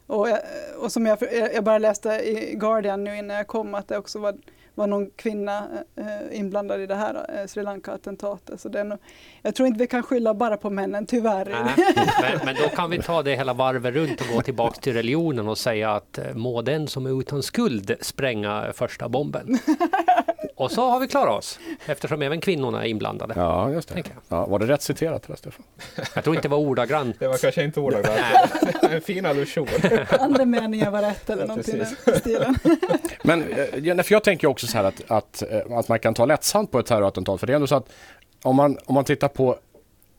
Och, 0.07 0.29
jag, 0.29 0.39
och 0.79 0.91
som 0.91 1.05
jag, 1.05 1.17
jag 1.53 1.63
bara 1.63 1.77
läste 1.77 2.09
i 2.09 2.55
Guardian 2.55 3.03
nu 3.03 3.17
innan 3.17 3.37
jag 3.37 3.47
kom 3.47 3.75
att 3.75 3.87
det 3.87 3.97
också 3.97 4.19
var, 4.19 4.35
var 4.75 4.87
någon 4.87 5.09
kvinna 5.09 5.67
eh, 5.95 6.39
inblandad 6.39 6.81
i 6.81 6.85
det 6.85 6.95
här 6.95 7.39
eh, 7.39 7.47
Sri 7.47 7.63
Lanka-attentatet. 7.63 8.61
Så 8.61 8.69
det 8.69 8.79
är 8.79 8.83
nog, 8.83 8.99
jag 9.41 9.55
tror 9.55 9.67
inte 9.67 9.79
vi 9.79 9.87
kan 9.87 10.03
skylla 10.03 10.33
bara 10.33 10.57
på 10.57 10.69
männen, 10.69 11.05
tyvärr. 11.05 11.45
Nej, 11.45 11.95
men, 12.21 12.45
men, 12.45 12.55
då 12.55 12.69
kan 12.75 12.89
vi 12.89 13.01
ta 13.01 13.23
det 13.23 13.35
hela 13.35 13.53
varvet 13.53 13.93
runt 13.93 14.21
och 14.21 14.27
gå 14.35 14.41
tillbaka 14.41 14.81
till 14.81 14.93
religionen 14.93 15.47
och 15.47 15.57
säga 15.57 15.91
att 15.91 16.17
eh, 16.17 16.33
må 16.33 16.61
den 16.61 16.87
som 16.87 17.05
är 17.05 17.19
utan 17.19 17.43
skuld 17.43 17.95
spränga 18.01 18.73
första 18.73 19.09
bomben. 19.09 19.59
Och 20.57 20.71
så 20.71 20.89
har 20.89 20.99
vi 20.99 21.07
klarat 21.07 21.39
oss, 21.39 21.59
eftersom 21.85 22.21
även 22.21 22.41
kvinnorna 22.41 22.83
är 22.83 22.87
inblandade. 22.87 23.33
Ja, 23.37 23.71
just 23.71 23.89
det. 23.89 24.03
Ja, 24.27 24.45
var 24.45 24.59
det 24.59 24.65
rätt 24.65 24.81
citerat, 24.81 25.29
Stefan? 25.35 25.65
Jag 26.13 26.23
tror 26.23 26.35
inte 26.35 26.47
det 26.47 26.51
var 26.51 26.57
ordagrant. 26.57 27.19
Det 27.19 27.27
var 27.27 27.37
kanske 27.37 27.63
inte 27.63 27.79
ordagrant. 27.79 28.19
en 28.81 29.01
fin 29.01 29.25
allusion. 29.25 29.67
Andra 30.19 30.45
meningen 30.45 30.91
var 30.91 31.01
rätt 31.01 31.29
eller 31.29 31.47
någonting 31.47 31.81
i 31.81 31.85
stilen. 32.19 32.55
Men 33.23 33.43
eh, 33.43 34.03
för 34.03 34.13
jag 34.13 34.23
tänker 34.23 34.47
också 34.47 34.67
så 34.67 34.77
här 34.77 34.83
att, 34.83 35.11
att, 35.11 35.43
eh, 35.51 35.77
att 35.77 35.87
man 35.87 35.99
kan 35.99 36.13
ta 36.13 36.25
lättsamt 36.25 36.71
på 36.71 36.79
ett 36.79 36.85
terrorattentat. 36.85 37.39
För 37.39 37.47
det 37.47 37.53
är 37.53 37.55
ändå 37.55 37.67
så 37.67 37.75
att 37.75 37.89
om 38.41 38.55
man, 38.55 38.77
om 38.85 38.93
man 38.95 39.03
tittar 39.03 39.27
på 39.27 39.57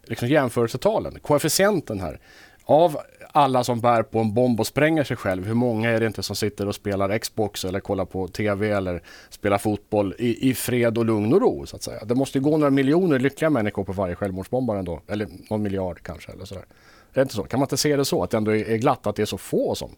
liksom 0.04 0.28
jämförelsetalen, 0.28 1.18
koefficienten 1.22 2.00
här. 2.00 2.20
Av 2.68 2.99
alla 3.32 3.64
som 3.64 3.80
bär 3.80 4.02
på 4.02 4.18
en 4.18 4.35
bomb 4.35 4.61
och 4.61 4.66
spränger 4.66 5.04
sig 5.04 5.16
själv, 5.16 5.46
hur 5.46 5.54
många 5.54 5.90
är 5.90 6.00
det 6.00 6.06
inte 6.06 6.23
som 6.23 6.37
sitter 6.37 6.68
och 6.68 6.75
spelar 6.75 7.18
Xbox 7.18 7.64
eller 7.64 7.80
kollar 7.80 8.04
på 8.04 8.28
TV 8.28 8.70
eller 8.70 9.02
spelar 9.30 9.58
fotboll 9.58 10.14
i, 10.18 10.50
i 10.50 10.54
fred 10.54 10.99
och 10.99 11.04
lugn 11.04 11.32
och 11.32 11.40
ro 11.40 11.66
så 11.66 11.76
att 11.76 11.82
säga. 11.82 12.04
Det 12.04 12.14
måste 12.14 12.38
ju 12.38 12.44
gå 12.44 12.56
några 12.56 12.70
miljoner 12.70 13.18
lyckliga 13.18 13.50
människor 13.50 13.85
på 13.85 13.92
varje 13.92 14.14
självmordsbombare 14.14 14.78
ändå, 14.78 15.00
eller 15.08 15.28
någon 15.50 15.62
miljard 15.62 16.02
kanske 16.02 16.32
eller 16.32 16.44
sådär. 16.44 16.64
Är 17.12 17.14
det 17.14 17.23
inte 17.23 17.35
så? 17.35 17.42
Kan 17.42 17.61
man 17.61 17.64
inte 17.64 17.76
se 17.76 17.96
det 17.96 18.04
så, 18.04 18.23
att 18.23 18.30
det 18.30 18.37
ändå 18.37 18.56
är 18.56 18.76
glatt 18.76 19.06
att 19.06 19.16
det 19.16 19.23
är 19.23 19.26
så 19.26 19.38
få 19.38 19.75
som 19.75 19.90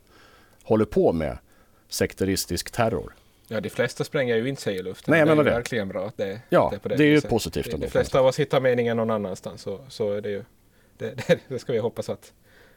håller 0.63 0.85
på 0.85 1.13
med 1.13 1.39
sekteristisk 1.89 2.71
terror? 2.71 3.15
Ja, 3.49 3.61
de 3.61 3.71
flesta 3.71 4.05
spränger 4.05 4.37
ju 4.37 4.49
inte 4.49 4.63
sig 4.63 4.77
i 4.77 4.83
luften. 4.83 5.13
Nej, 5.13 5.19
jag 5.19 5.29
menar 5.29 5.45
det. 5.45 5.51
är 5.51 5.55
verkligen 5.55 5.89
bra 5.89 6.07
att 6.07 6.17
det, 6.17 6.41
ja, 6.49 6.69
det 6.71 6.77
är 6.77 6.81
på 6.81 6.89
det 6.89 6.97
det 6.97 7.05
är 7.05 7.09
ju 7.09 7.21
positivt. 7.21 7.81
De 7.81 7.89
flesta 7.89 8.21
av 8.21 8.27
oss 8.27 8.39
hittar 8.39 8.61
meningen 8.61 8.97
någon 8.97 9.11
annanstans, 9.11 9.63
så, 9.63 9.81
så 9.89 10.13
är 10.13 10.21
det 10.21 10.31
ju. 10.31 10.45
Det, 10.99 11.27
det, 11.27 11.39
det 11.49 11.59
ska 11.59 11.73
vi 11.73 11.79
hoppas 11.79 12.09
att, 12.09 12.33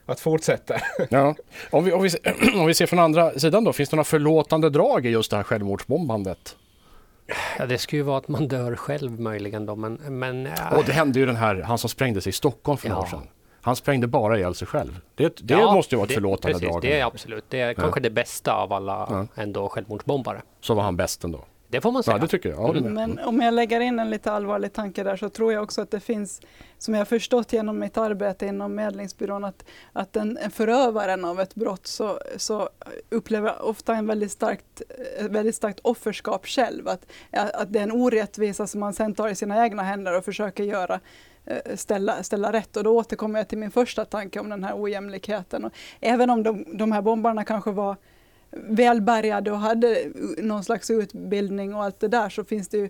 att 0.05 0.19
fortsätta. 0.19 0.75
Ja. 1.09 1.35
Om, 1.69 1.83
vi, 1.83 1.91
om, 1.91 2.01
vi, 2.03 2.09
om 2.55 2.65
vi 2.65 2.73
ser 2.73 2.85
från 2.85 2.99
andra 2.99 3.31
sidan 3.31 3.63
då, 3.63 3.73
finns 3.73 3.89
det 3.89 3.95
några 3.95 4.03
förlåtande 4.03 4.69
drag 4.69 5.05
i 5.05 5.09
just 5.09 5.31
det 5.31 5.37
här 5.37 5.43
självmordsbombandet? 5.43 6.55
Ja, 7.59 7.65
det 7.65 7.77
skulle 7.77 7.97
ju 7.99 8.03
vara 8.03 8.17
att 8.17 8.27
man 8.27 8.47
dör 8.47 8.75
själv 8.75 9.19
möjligen 9.19 9.65
då, 9.65 9.75
men... 9.75 9.93
men 9.93 10.45
ja. 10.45 10.77
Och 10.77 10.83
det 10.85 10.93
hände 10.93 11.19
ju 11.19 11.25
den 11.25 11.35
här, 11.35 11.55
han 11.61 11.77
som 11.77 11.89
sprängde 11.89 12.21
sig 12.21 12.29
i 12.29 12.33
Stockholm 12.33 12.77
för 12.77 12.89
några 12.89 13.01
år 13.01 13.05
sedan. 13.05 13.27
Han 13.61 13.75
sprängde 13.75 14.07
bara 14.07 14.37
ihjäl 14.37 14.55
sig 14.55 14.67
själv. 14.67 14.99
Det, 15.15 15.35
det 15.37 15.53
Ja, 15.53 15.73
måste 15.73 15.95
ju 15.95 15.97
vara 15.97 16.07
ett 16.07 16.13
förlåtande 16.13 16.53
precis, 16.53 16.69
drag. 16.69 16.81
Det 16.81 16.99
är 16.99 17.05
absolut. 17.05 17.45
Det 17.49 17.59
är 17.59 17.73
kanske 17.73 17.99
det 17.99 18.09
bästa 18.09 18.53
av 18.53 18.73
alla 18.73 19.27
ändå 19.35 19.69
självmordsbombare. 19.69 20.41
Så 20.61 20.73
var 20.73 20.83
han 20.83 20.97
bäst 20.97 21.23
ändå. 21.23 21.45
Det 21.71 21.81
får 21.81 21.91
man 21.91 22.03
säga. 22.03 22.17
Ja, 22.17 22.21
det 22.21 22.27
tycker 22.27 22.49
jag. 22.49 22.81
Men 22.81 23.19
om 23.19 23.41
jag 23.41 23.53
lägger 23.53 23.79
in 23.79 23.99
en 23.99 24.09
lite 24.09 24.31
allvarlig 24.31 24.73
tanke 24.73 25.03
där 25.03 25.15
så 25.15 25.29
tror 25.29 25.53
jag 25.53 25.63
också 25.63 25.81
att 25.81 25.91
det 25.91 25.99
finns, 25.99 26.41
som 26.77 26.93
jag 26.93 27.01
har 27.01 27.05
förstått 27.05 27.53
genom 27.53 27.79
mitt 27.79 27.97
arbete 27.97 28.45
inom 28.45 28.75
Medlingsbyrån, 28.75 29.43
att, 29.43 29.65
att 29.93 30.15
en 30.15 30.37
förövaren 30.51 31.25
av 31.25 31.39
ett 31.39 31.55
brott 31.55 31.87
så, 31.87 32.19
så 32.37 32.69
upplever 33.09 33.61
ofta 33.61 33.95
en 33.95 34.07
väldigt 34.07 34.31
starkt, 34.31 34.81
väldigt 35.29 35.55
starkt 35.55 35.79
offerskap 35.83 36.47
själv. 36.47 36.87
Att, 36.87 37.05
att 37.31 37.73
det 37.73 37.79
är 37.79 37.83
en 37.83 37.91
orättvisa 37.91 38.67
som 38.67 38.79
man 38.79 38.93
sen 38.93 39.13
tar 39.13 39.29
i 39.29 39.35
sina 39.35 39.63
egna 39.63 39.83
händer 39.83 40.17
och 40.17 40.25
försöker 40.25 40.63
göra 40.63 40.99
eh, 41.45 41.75
Ställa, 41.75 42.23
ställa 42.23 42.53
rätt 42.53 42.77
och 42.77 42.83
då 42.83 42.97
återkommer 42.97 43.39
jag 43.39 43.47
till 43.47 43.57
min 43.57 43.71
första 43.71 44.05
tanke 44.05 44.39
om 44.39 44.49
den 44.49 44.63
här 44.63 44.81
ojämlikheten. 44.81 45.65
Och 45.65 45.73
även 45.99 46.29
om 46.29 46.43
de, 46.43 46.77
de 46.77 46.91
här 46.91 47.01
bombarna 47.01 47.43
kanske 47.43 47.71
var 47.71 47.95
välbärgade 48.51 49.51
och 49.51 49.57
hade 49.57 50.11
någon 50.37 50.63
slags 50.63 50.89
utbildning 50.89 51.75
och 51.75 51.83
allt 51.83 51.99
det 51.99 52.07
där 52.07 52.29
så 52.29 52.43
finns 52.43 52.67
det 52.67 52.77
ju, 52.77 52.89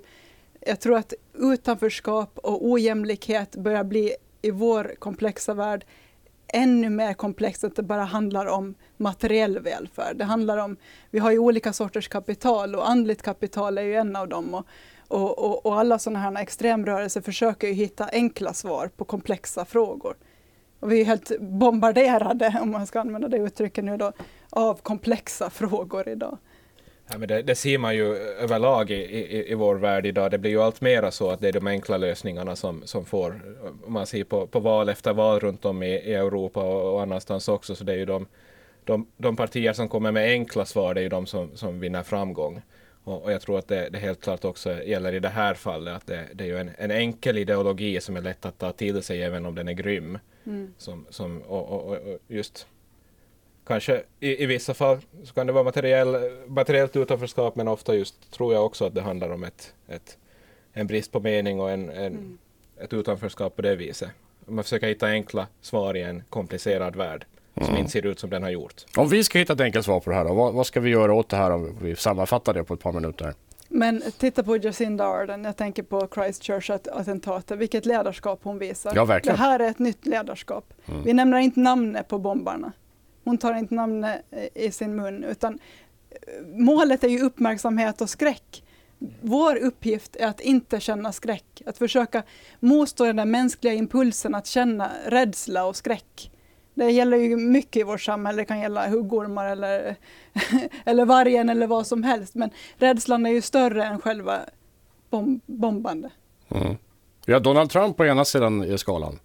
jag 0.59 0.79
tror 0.79 0.97
att 0.97 1.13
utanförskap 1.33 2.37
och 2.37 2.65
ojämlikhet 2.69 3.55
börjar 3.55 3.83
bli 3.83 4.15
i 4.41 4.51
vår 4.51 4.95
komplexa 4.99 5.53
värld 5.53 5.85
ännu 6.53 6.89
mer 6.89 7.13
komplext, 7.13 7.63
att 7.63 7.75
det 7.75 7.83
bara 7.83 8.03
handlar 8.03 8.45
om 8.45 8.75
materiell 8.97 9.59
välfärd. 9.59 10.17
Det 10.17 10.23
handlar 10.23 10.57
om, 10.57 10.77
vi 11.09 11.19
har 11.19 11.31
ju 11.31 11.39
olika 11.39 11.73
sorters 11.73 12.07
kapital 12.07 12.75
och 12.75 12.89
andligt 12.89 13.21
kapital 13.21 13.77
är 13.77 13.81
ju 13.81 13.95
en 13.95 14.15
av 14.15 14.27
dem. 14.27 14.53
Och, 14.53 14.65
och, 15.07 15.39
och, 15.39 15.65
och 15.65 15.79
alla 15.79 15.99
sådana 15.99 16.19
här 16.19 16.41
extremrörelser 16.41 17.21
försöker 17.21 17.67
ju 17.67 17.73
hitta 17.73 18.09
enkla 18.11 18.53
svar 18.53 18.89
på 18.97 19.05
komplexa 19.05 19.65
frågor. 19.65 20.15
Och 20.79 20.91
vi 20.91 21.01
är 21.01 21.05
helt 21.05 21.39
bombarderade, 21.39 22.57
om 22.61 22.71
man 22.71 22.87
ska 22.87 22.99
använda 22.99 23.27
det 23.27 23.37
uttrycket 23.37 23.83
nu 23.83 23.97
då, 23.97 24.11
av 24.51 24.81
komplexa 24.81 25.49
frågor 25.49 26.09
idag. 26.09 26.37
Ja, 27.11 27.17
men 27.17 27.27
det, 27.27 27.41
det 27.41 27.55
ser 27.55 27.77
man 27.77 27.95
ju 27.95 28.15
överlag 28.15 28.91
i, 28.91 28.95
i, 28.95 29.51
i 29.51 29.53
vår 29.53 29.75
värld 29.75 30.05
idag. 30.05 30.31
Det 30.31 30.37
blir 30.37 30.51
ju 30.51 30.61
allt 30.61 30.81
mera 30.81 31.11
så 31.11 31.29
att 31.29 31.41
det 31.41 31.47
är 31.47 31.53
de 31.53 31.67
enkla 31.67 31.97
lösningarna 31.97 32.55
som, 32.55 32.81
som 32.85 33.05
får, 33.05 33.41
om 33.85 33.93
man 33.93 34.05
ser 34.07 34.23
på, 34.23 34.47
på 34.47 34.59
val 34.59 34.89
efter 34.89 35.13
val 35.13 35.39
runt 35.39 35.65
om 35.65 35.83
i, 35.83 35.87
i 35.87 36.13
Europa 36.13 36.63
och, 36.63 36.93
och 36.93 37.01
annanstans 37.01 37.47
också, 37.47 37.75
så 37.75 37.83
det 37.83 37.93
är 37.93 37.97
ju 37.97 38.05
de, 38.05 38.27
de, 38.83 39.07
de 39.17 39.35
partier 39.35 39.73
som 39.73 39.89
kommer 39.89 40.11
med 40.11 40.29
enkla 40.29 40.65
svar, 40.65 40.93
det 40.93 40.99
är 40.99 41.03
ju 41.03 41.09
de 41.09 41.25
som, 41.25 41.49
som 41.55 41.79
vinner 41.79 42.03
framgång. 42.03 42.61
Och, 43.03 43.23
och 43.23 43.31
jag 43.31 43.41
tror 43.41 43.59
att 43.59 43.67
det, 43.67 43.89
det 43.89 43.97
helt 43.97 44.21
klart 44.21 44.45
också 44.45 44.83
gäller 44.83 45.13
i 45.13 45.19
det 45.19 45.29
här 45.29 45.53
fallet, 45.53 45.95
att 45.95 46.07
det, 46.07 46.27
det 46.33 46.43
är 46.43 46.47
ju 46.47 46.57
en, 46.57 46.71
en 46.77 46.91
enkel 46.91 47.37
ideologi 47.37 48.01
som 48.01 48.17
är 48.17 48.21
lätt 48.21 48.45
att 48.45 48.57
ta 48.57 48.71
till 48.71 49.03
sig 49.03 49.23
även 49.23 49.45
om 49.45 49.55
den 49.55 49.67
är 49.67 49.73
grym. 49.73 50.19
Mm. 50.45 50.73
Som, 50.77 51.05
som, 51.09 51.41
och, 51.41 51.69
och, 51.69 51.85
och 51.85 51.91
och 51.91 52.19
just 52.27 52.67
Kanske 53.71 54.03
i, 54.19 54.43
i 54.43 54.45
vissa 54.45 54.73
fall 54.73 54.97
så 55.23 55.33
kan 55.33 55.47
det 55.47 55.53
vara 55.53 55.63
materiell, 55.63 56.17
materiellt 56.47 56.95
utanförskap 56.95 57.55
men 57.55 57.67
ofta 57.67 57.95
just 57.95 58.31
tror 58.31 58.53
jag 58.53 58.65
också 58.65 58.85
att 58.85 58.95
det 58.95 59.01
handlar 59.01 59.29
om 59.29 59.43
ett, 59.43 59.73
ett, 59.87 60.17
en 60.73 60.87
brist 60.87 61.11
på 61.11 61.19
mening 61.19 61.59
och 61.59 61.71
en, 61.71 61.89
en, 61.89 61.97
Mm. 62.13 62.37
ett 62.83 62.93
utanförskap 62.93 63.55
på 63.55 63.61
det 63.61 63.75
viset. 63.75 64.09
Man 64.45 64.63
försöker 64.63 64.87
hitta 64.87 65.07
enkla 65.07 65.47
svar 65.61 65.97
i 65.97 66.01
en 66.01 66.23
komplicerad 66.29 66.95
värld 66.95 67.25
som 67.65 67.77
inte 67.77 67.91
ser 67.91 68.05
ut 68.05 68.19
som 68.19 68.29
den 68.29 68.43
har 68.43 68.49
gjort. 68.49 68.85
Om 68.97 69.09
vi 69.09 69.23
ska 69.23 69.39
hitta 69.39 69.53
ett 69.53 69.61
enkelt 69.61 69.85
svar 69.85 69.99
på 69.99 70.09
det 70.09 70.15
här 70.15 70.25
då, 70.25 70.33
vad, 70.33 70.53
vad 70.53 70.67
ska 70.67 70.79
vi 70.79 70.89
göra 70.89 71.13
åt 71.13 71.29
det 71.29 71.37
här 71.37 71.51
om 71.51 71.77
vi 71.81 71.95
sammanfattar 71.95 72.53
det 72.53 72.63
på 72.63 72.73
ett 72.73 72.79
par 72.79 72.91
minuter? 72.91 73.33
Men 73.69 74.03
titta 74.17 74.43
på 74.43 74.57
Jacinda 74.57 75.05
Ardern, 75.05 75.43
jag 75.43 75.57
tänker 75.57 75.83
på 75.83 76.07
Christchurch-attentatet, 76.07 77.57
vilket 77.57 77.85
ledarskap 77.85 78.39
hon 78.43 78.57
visar. 78.57 78.91
Ja, 78.95 79.05
verkligen. 79.05 79.37
Det 79.37 79.43
här 79.43 79.59
är 79.59 79.69
ett 79.69 79.79
nytt 79.79 80.05
ledarskap. 80.05 80.73
Mm. 80.87 81.03
Vi 81.03 81.13
nämner 81.13 81.37
inte 81.37 81.59
namnet 81.59 82.07
på 82.07 82.17
bombarna. 82.19 82.71
Hon 83.23 83.37
tar 83.37 83.53
inte 83.53 83.75
namnet 83.75 84.21
eh, 84.31 84.63
i 84.65 84.71
sin 84.71 84.95
mun, 84.95 85.23
utan 85.23 85.59
eh, 86.09 86.45
målet 86.45 87.03
är 87.03 87.09
ju 87.09 87.19
uppmärksamhet 87.19 88.01
och 88.01 88.09
skräck. 88.09 88.63
Vår 89.21 89.55
uppgift 89.55 90.15
är 90.15 90.27
att 90.27 90.39
inte 90.39 90.79
känna 90.79 91.11
skräck, 91.11 91.61
att 91.65 91.77
försöka 91.77 92.23
motstå 92.59 93.05
den 93.05 93.15
där 93.15 93.25
mänskliga 93.25 93.73
impulsen 93.73 94.35
att 94.35 94.47
känna 94.47 94.91
rädsla 95.05 95.65
och 95.65 95.75
skräck. 95.75 96.31
Det 96.73 96.91
gäller 96.91 97.17
ju 97.17 97.37
mycket 97.37 97.79
i 97.79 97.83
vårt 97.83 98.01
samhälle, 98.01 98.41
det 98.41 98.45
kan 98.45 98.59
gälla 98.59 98.89
huggormar 98.89 99.45
eller, 99.45 99.95
eller 100.85 101.05
vargen 101.05 101.49
eller 101.49 101.67
vad 101.67 101.87
som 101.87 102.03
helst, 102.03 102.35
men 102.35 102.49
rädslan 102.77 103.25
är 103.25 103.29
ju 103.29 103.41
större 103.41 103.85
än 103.85 104.01
själva 104.01 104.39
bom 105.09 105.41
bombande. 105.45 106.09
Mm. 106.49 106.75
Vi 107.25 107.33
har 107.33 107.39
Donald 107.39 107.69
Trump 107.69 107.97
på 107.97 108.05
ena 108.05 108.25
sidan 108.25 108.63
i 108.63 108.77
skalan 108.77 109.19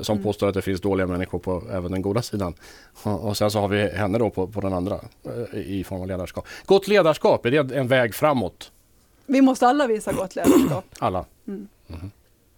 som 0.00 0.12
Mm. 0.12 0.24
påstår 0.24 0.48
att 0.48 0.54
det 0.54 0.62
finns 0.62 0.80
dåliga 0.80 1.06
människor 1.06 1.38
på 1.38 1.62
även 1.70 1.92
den 1.92 2.02
goda 2.02 2.22
sidan. 2.22 2.54
Och 3.02 3.24
och 3.28 3.36
sen 3.36 3.50
så 3.50 3.60
har 3.60 3.68
vi 3.68 3.88
henne 3.90 4.18
då 4.18 4.30
på, 4.30 4.46
på 4.46 4.60
den 4.60 4.72
andra 4.72 5.00
eh, 5.52 5.58
i 5.60 5.84
form 5.84 6.00
av 6.00 6.06
ledarskap. 6.06 6.46
Gott 6.66 6.88
ledarskap, 6.88 7.46
är 7.46 7.50
det 7.50 7.76
en 7.76 7.88
väg 7.88 8.14
framåt? 8.14 8.72
Vi 9.26 9.40
måste 9.40 9.66
alla 9.66 9.86
visa 9.86 10.12
gott 10.12 10.36
ledarskap. 10.36 10.84
Alla? 10.98 11.24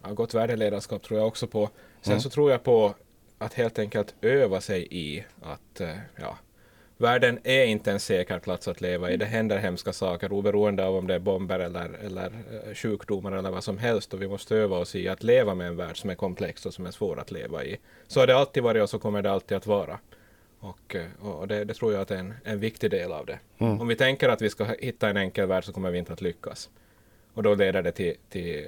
Ja, 0.03 0.13
gott 0.13 0.33
värdeledarskap 0.33 1.03
tror 1.03 1.19
jag 1.19 1.27
också 1.27 1.47
på. 1.47 1.69
Sen 2.01 2.11
Mm. 2.11 2.21
så 2.21 2.29
tror 2.29 2.51
jag 2.51 2.63
på 2.63 2.93
att 3.37 3.53
helt 3.53 3.79
enkelt 3.79 4.15
öva 4.21 4.61
sig 4.61 4.87
i 4.91 5.23
att 5.41 5.81
eh, 5.81 5.89
ja, 6.21 6.37
världen 6.97 7.39
är 7.43 7.65
inte 7.65 7.91
en 7.91 7.99
säker 7.99 8.39
plats 8.39 8.67
att 8.67 8.81
leva 8.81 9.11
i. 9.11 9.17
Det 9.17 9.25
händer 9.25 9.57
hemska 9.57 9.93
saker 9.93 10.31
oberoende 10.31 10.85
av 10.85 10.95
om 10.95 11.07
det 11.07 11.15
är 11.15 11.19
bomber 11.19 11.59
eller, 11.59 11.89
eller 12.05 12.25
eh, 12.25 12.73
sjukdomar 12.73 13.31
eller 13.31 13.51
vad 13.51 13.63
som 13.63 13.77
helst. 13.77 14.13
Och 14.13 14.21
vi 14.21 14.27
måste 14.27 14.55
öva 14.55 14.77
oss 14.77 14.95
i 14.95 15.07
att 15.07 15.23
leva 15.23 15.55
med 15.55 15.67
en 15.67 15.75
värld 15.75 15.97
som 15.97 16.09
är 16.09 16.15
komplex 16.15 16.65
och 16.65 16.73
som 16.73 16.85
är 16.85 16.91
svår 16.91 17.19
att 17.19 17.31
leva 17.31 17.63
i. 17.63 17.77
Så 18.07 18.19
har 18.19 18.27
det 18.27 18.37
alltid 18.37 18.63
varit 18.63 18.83
och 18.83 18.89
så 18.89 18.99
kommer 18.99 19.21
det 19.21 19.31
alltid 19.31 19.57
att 19.57 19.67
vara. 19.67 19.99
Och, 20.59 20.95
eh, 20.95 21.25
och 21.25 21.47
det, 21.47 21.63
det 21.63 21.73
tror 21.73 21.93
jag 21.93 22.01
att 22.01 22.11
är 22.11 22.15
en, 22.15 22.33
en 22.43 22.59
viktig 22.59 22.91
del 22.91 23.11
av 23.11 23.25
det. 23.25 23.39
Mm. 23.57 23.81
Om 23.81 23.87
vi 23.87 23.95
tänker 23.95 24.29
att 24.29 24.41
vi 24.41 24.49
ska 24.49 24.63
hitta 24.63 25.09
en 25.09 25.17
enkel 25.17 25.45
värld 25.45 25.65
så 25.65 25.73
kommer 25.73 25.91
vi 25.91 25.97
inte 25.97 26.13
att 26.13 26.21
lyckas. 26.21 26.69
Och 27.33 27.43
då 27.43 27.55
leder 27.55 27.83
det 27.83 27.91
till, 27.91 28.15
till 28.29 28.65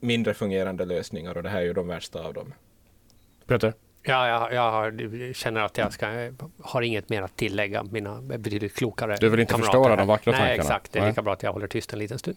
mindre 0.00 0.34
fungerande 0.34 0.84
lösningar 0.84 1.36
och 1.36 1.42
det 1.42 1.48
här 1.48 1.60
är 1.60 1.64
ju 1.64 1.72
de 1.72 1.88
värsta 1.88 2.26
av 2.26 2.34
dem. 2.34 2.54
Peter? 3.46 3.72
Ja, 4.02 4.50
jag, 4.52 4.94
jag 4.94 5.36
känner 5.36 5.60
att 5.60 5.78
jag 5.78 5.92
ska, 5.92 6.30
har 6.62 6.82
inget 6.82 7.08
mer 7.08 7.22
att 7.22 7.36
tillägga. 7.36 7.82
Mina 7.82 8.20
betydligt 8.22 8.76
klokare 8.76 9.16
Du 9.20 9.28
vill 9.28 9.40
inte 9.40 9.54
förstöra 9.54 9.96
de 9.96 10.06
vackra 10.06 10.30
Nej, 10.30 10.40
tankarna? 10.40 10.62
exakt. 10.62 10.92
Det 10.92 10.98
är 10.98 11.00
Nej. 11.00 11.10
lika 11.10 11.22
bra 11.22 11.32
att 11.32 11.42
jag 11.42 11.52
håller 11.52 11.66
tyst 11.66 11.92
en 11.92 11.98
liten 11.98 12.18
stund. 12.18 12.36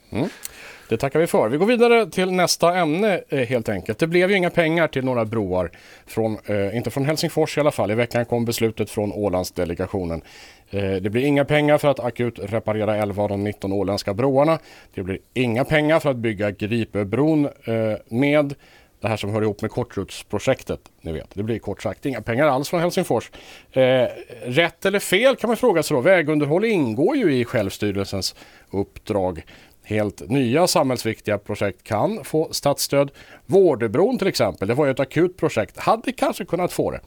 Det 0.89 0.97
tackar 0.97 1.19
vi 1.19 1.27
för. 1.27 1.49
Vi 1.49 1.57
går 1.57 1.65
vidare 1.65 2.05
till 2.05 2.31
nästa 2.31 2.77
ämne 2.77 3.21
eh, 3.29 3.39
helt 3.39 3.69
enkelt. 3.69 3.99
Det 3.99 4.07
blev 4.07 4.29
ju 4.31 4.37
inga 4.37 4.49
pengar 4.49 4.87
till 4.87 5.05
några 5.05 5.25
broar, 5.25 5.71
från, 6.05 6.37
eh, 6.45 6.75
inte 6.77 6.89
från 6.89 7.05
Helsingfors 7.05 7.57
i 7.57 7.59
alla 7.59 7.71
fall. 7.71 7.91
I 7.91 7.95
veckan 7.95 8.25
kom 8.25 8.45
beslutet 8.45 8.89
från 8.89 9.13
Ålandsdelegationen. 9.13 10.21
Eh, 10.69 10.93
det 10.93 11.09
blir 11.09 11.25
inga 11.25 11.45
pengar 11.45 11.77
för 11.77 11.87
att 11.87 11.99
akut 11.99 12.39
reparera 12.39 12.95
11 12.95 13.23
av 13.23 13.29
de 13.29 13.43
19 13.43 13.73
åländska 13.73 14.13
broarna. 14.13 14.59
Det 14.93 15.03
blir 15.03 15.19
inga 15.33 15.65
pengar 15.65 15.99
för 15.99 16.09
att 16.09 16.17
bygga 16.17 16.51
Gripöbron 16.51 17.45
eh, 17.45 17.97
med 18.09 18.55
det 19.01 19.07
här 19.07 19.17
som 19.17 19.29
hör 19.29 19.41
ihop 19.41 19.61
med 19.61 19.71
kortrutsprojektet. 19.71 20.79
Ni 21.01 21.11
vet, 21.11 21.29
det 21.33 21.43
blir 21.43 21.59
kort 21.59 21.81
sagt 21.81 22.05
inga 22.05 22.21
pengar 22.21 22.47
alls 22.47 22.69
från 22.69 22.79
Helsingfors. 22.79 23.31
Eh, 23.71 24.07
rätt 24.43 24.85
eller 24.85 24.99
fel 24.99 25.35
kan 25.35 25.47
man 25.47 25.57
fråga 25.57 25.83
sig 25.83 25.95
då. 25.95 26.01
Vägunderhåll 26.01 26.65
ingår 26.65 27.15
ju 27.15 27.33
i 27.33 27.45
självstyrelsens 27.45 28.35
uppdrag. 28.71 29.45
Helt 29.83 30.29
nya 30.29 30.67
samhällsviktiga 30.67 31.37
projekt 31.37 31.83
kan 31.83 32.23
få 32.23 32.47
statsstöd. 32.51 33.11
Vårdebron 33.45 34.17
till 34.17 34.27
exempel, 34.27 34.67
det 34.67 34.73
var 34.73 34.85
ju 34.85 34.91
ett 34.91 34.99
akut 34.99 35.37
projekt, 35.37 35.79
hade 35.79 36.11
kanske 36.11 36.45
kunnat 36.45 36.73
få 36.73 36.91
det. 36.91 36.99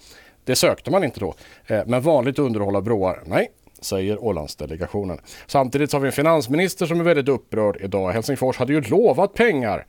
Det 0.45 0.57
sökte 0.57 0.91
man 0.91 1.05
inte 1.05 1.21
då. 1.21 1.35
Eh, 1.67 1.83
men 1.87 2.03
vanligt 2.03 2.39
underhåll 2.39 2.77
av 2.77 2.83
broar, 2.83 3.23
nej, 3.27 3.51
säger 3.81 4.25
Ålandsdelegationen. 4.25 5.19
Samtidigt 5.47 5.93
har 5.93 6.01
vi 6.01 6.07
en 6.07 6.13
finansminister 6.13 6.87
som 6.87 7.01
är 7.01 7.05
väldigt 7.05 7.29
upprörd 7.29 7.77
idag. 7.81 8.13
Helsingfors 8.13 8.57
hade 8.57 8.73
ju 8.73 8.81
lovat 8.81 9.35
pengar. 9.35 9.87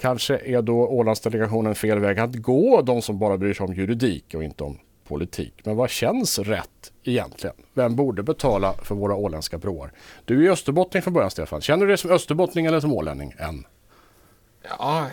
Kanske 0.00 0.38
är 0.38 0.62
då 0.62 0.86
Ålandsdelegationen 0.88 1.74
fel 1.74 1.98
väg 1.98 2.18
att 2.18 2.34
gå, 2.36 2.82
de 2.82 3.02
som 3.02 3.18
bara 3.18 3.38
bryr 3.38 3.54
sig 3.54 3.64
om 3.66 3.74
juridik 3.74 4.34
och 4.34 4.44
inte 4.44 4.64
om 4.64 4.78
politik. 5.04 5.54
Men 5.64 5.76
vad 5.76 5.90
känns 5.90 6.38
rätt 6.38 6.92
egentligen? 7.04 7.56
Vem 7.74 7.96
borde 7.96 8.22
betala 8.22 8.72
för 8.72 8.94
våra 8.94 9.14
åländska 9.14 9.58
broar? 9.58 9.92
Du 10.24 10.46
är 10.46 10.50
österbottning 10.52 11.02
från 11.02 11.14
början 11.14 11.30
Stefan. 11.30 11.60
Känner 11.60 11.80
du 11.80 11.88
dig 11.88 11.98
som 11.98 12.10
österbottning 12.10 12.66
eller 12.66 12.80
som 12.80 12.92
ålänning 12.92 13.34
än? 13.38 13.64
Ja, 14.78 15.06